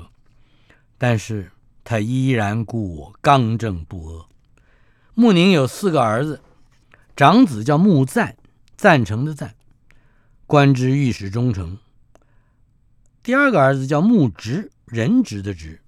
[0.99, 1.51] 但是
[1.83, 4.27] 他依然故我，刚正不阿。
[5.15, 6.39] 穆宁有四个儿子，
[7.15, 8.37] 长子叫穆赞，
[8.75, 9.55] 赞成的赞。
[10.45, 11.79] 官至御史中丞。
[13.23, 15.81] 第二个儿子叫穆植，人直的植，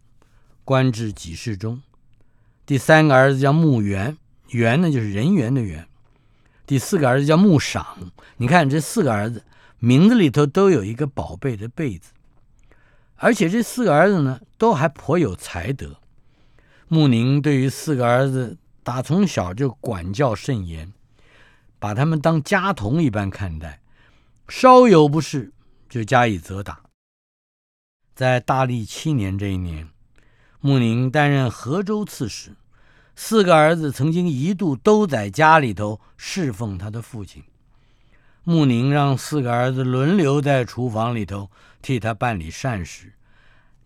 [0.66, 1.82] 官至给事中。
[2.66, 4.18] 第三个儿子叫穆元，
[4.50, 5.88] 元呢就是人员的元。
[6.66, 8.12] 第四个儿子叫穆赏。
[8.38, 9.44] 你看这四个儿子
[9.78, 12.12] 名字里头都有一个宝贝的贝字，
[13.22, 15.98] 而且这四个儿子呢都还颇有才德。
[16.88, 20.92] 穆宁对于四个儿子打从小就管教甚严，
[21.78, 23.82] 把他们当家童一般看待。
[24.48, 25.52] 稍有不是，
[25.88, 26.80] 就加以责打。
[28.16, 29.88] 在大历七年这一年，
[30.60, 32.56] 穆宁担任河州刺史，
[33.16, 37.44] 四个儿子曾经一度都在家里头侍奉他的父亲。
[38.44, 41.52] 穆宁让四个儿子轮流在厨房里头
[41.82, 43.14] 替他办理善事，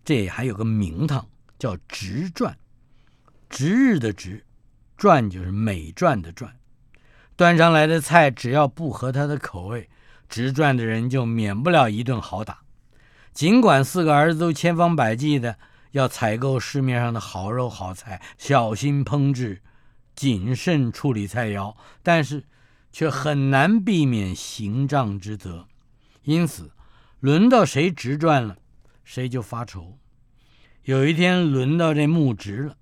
[0.04, 1.28] 这还有个名堂
[1.58, 2.56] 叫“直传”，
[3.50, 4.44] 值日的值，
[4.96, 6.56] 传就是美传的传。
[7.36, 9.88] 端上来的菜只要不合他的口味。
[10.26, 12.60] 直转的人就免不了一顿好打，
[13.32, 15.58] 尽管四个儿子都千方百计的
[15.92, 19.60] 要采购市面上的好肉好菜，小心烹制，
[20.16, 22.44] 谨慎处理菜肴，但是
[22.90, 25.68] 却很难避免行账之责。
[26.22, 26.72] 因此，
[27.24, 28.58] 轮到谁直转了，
[29.02, 29.96] 谁就发愁。
[30.82, 32.76] 有一天轮到这木直了，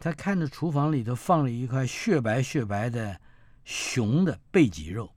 [0.00, 3.20] 他看着厨房里头放了一块雪白雪白的
[3.66, 5.12] 熊的背脊肉。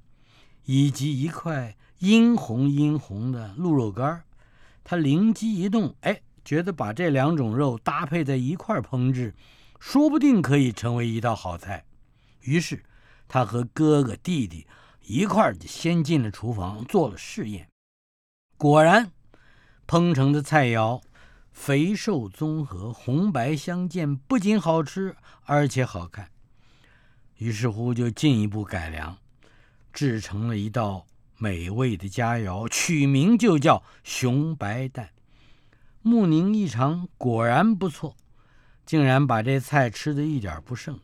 [0.66, 4.22] 以及一块殷红殷红的鹿肉干
[4.84, 9.34] 他灵机一动，哎，觉得把这两种肉搭配在一块烹制，
[9.80, 11.86] 说不定可以成为一道好菜。
[12.41, 12.84] 于是，
[13.30, 14.68] 他和哥哥弟弟
[15.04, 17.70] 一块儿先进了厨房做了试验。
[18.62, 19.12] 果然，
[19.88, 21.01] 烹成的菜肴
[21.51, 26.30] 肥瘦综合，红白相间，不仅好吃，而且好看。
[27.39, 29.18] 于是乎，就进一步改良，
[29.91, 31.07] 制成了一道
[31.39, 35.09] 美味的佳肴，取名就叫熊白蛋。
[36.03, 38.16] 穆宁一尝，果然不错，
[38.86, 40.99] 竟然把这菜吃的一点不剩。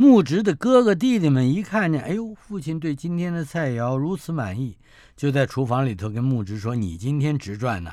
[0.00, 4.78] 木直的哥哥弟弟们一看见，哎呦，父亲对今天的菜肴如此满意，
[5.14, 7.92] 就在厨房里头跟木直说：“你今天直赚呢，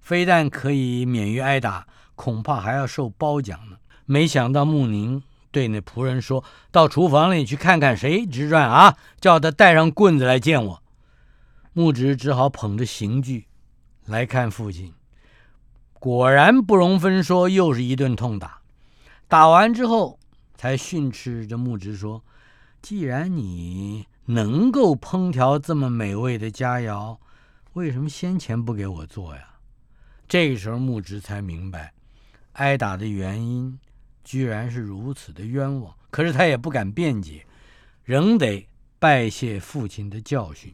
[0.00, 3.76] 非但可以免于挨打，恐怕还要受褒奖呢。”
[4.06, 5.22] 没想到穆宁。
[5.50, 6.42] 对那仆人说
[6.72, 8.96] ：“到厨房里去看看谁直赚啊！
[9.20, 10.82] 叫他带上棍子来见我。”
[11.74, 13.44] 木直只好捧着刑具
[14.06, 14.94] 来看父亲。
[15.92, 18.60] 果然不容分说，又是一顿痛打。
[19.28, 20.18] 打完之后，
[20.62, 22.22] 才训斥着木直说
[22.80, 27.18] ：“既然你能够烹调这么美味的佳肴，
[27.72, 29.56] 为什么先前不给我做呀？”
[30.28, 31.92] 这个时候，木直才明白
[32.52, 33.76] 挨打的原因。
[34.22, 37.44] 居然是如此的冤枉，可是他也不敢辩解，
[38.04, 38.68] 仍得
[39.00, 40.72] 拜谢父亲的教训。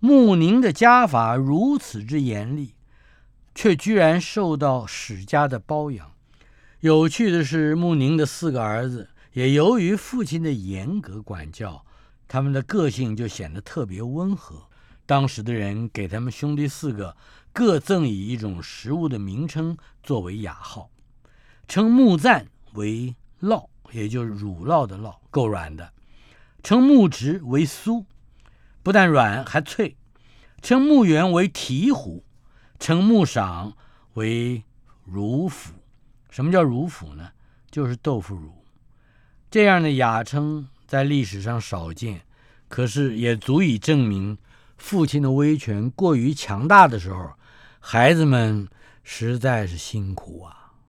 [0.00, 2.74] 穆宁的家法如此之严厉，
[3.54, 6.11] 却居然受到史家的包养。
[6.82, 11.86] 有趣的是，穆宁的四个儿子也由于父亲的严格管教，
[12.26, 14.64] 他们的个性就显得特别温和。
[15.06, 17.16] 当时的人给他们兄弟四个
[17.52, 20.90] 各赠以一种食物的名称作为雅号，
[21.68, 22.48] 称穆赞。
[22.72, 25.92] 为酪，也就是乳酪的酪，够软的；
[26.64, 28.06] 称木直为酥，
[28.82, 29.94] 不但软还脆；
[30.60, 32.22] 称木圆为醍醐，
[32.80, 33.76] 称木赏
[34.14, 34.64] 为
[35.04, 35.74] 乳腐。
[36.32, 37.30] 什么叫乳腐呢？
[37.70, 38.50] 就是豆腐乳。
[39.50, 42.22] 这样的雅称在历史上少见，
[42.68, 44.38] 可是也足以证明
[44.78, 47.32] 父亲的威权过于强大的时候，
[47.80, 48.66] 孩子们
[49.04, 50.61] 实在是辛苦啊。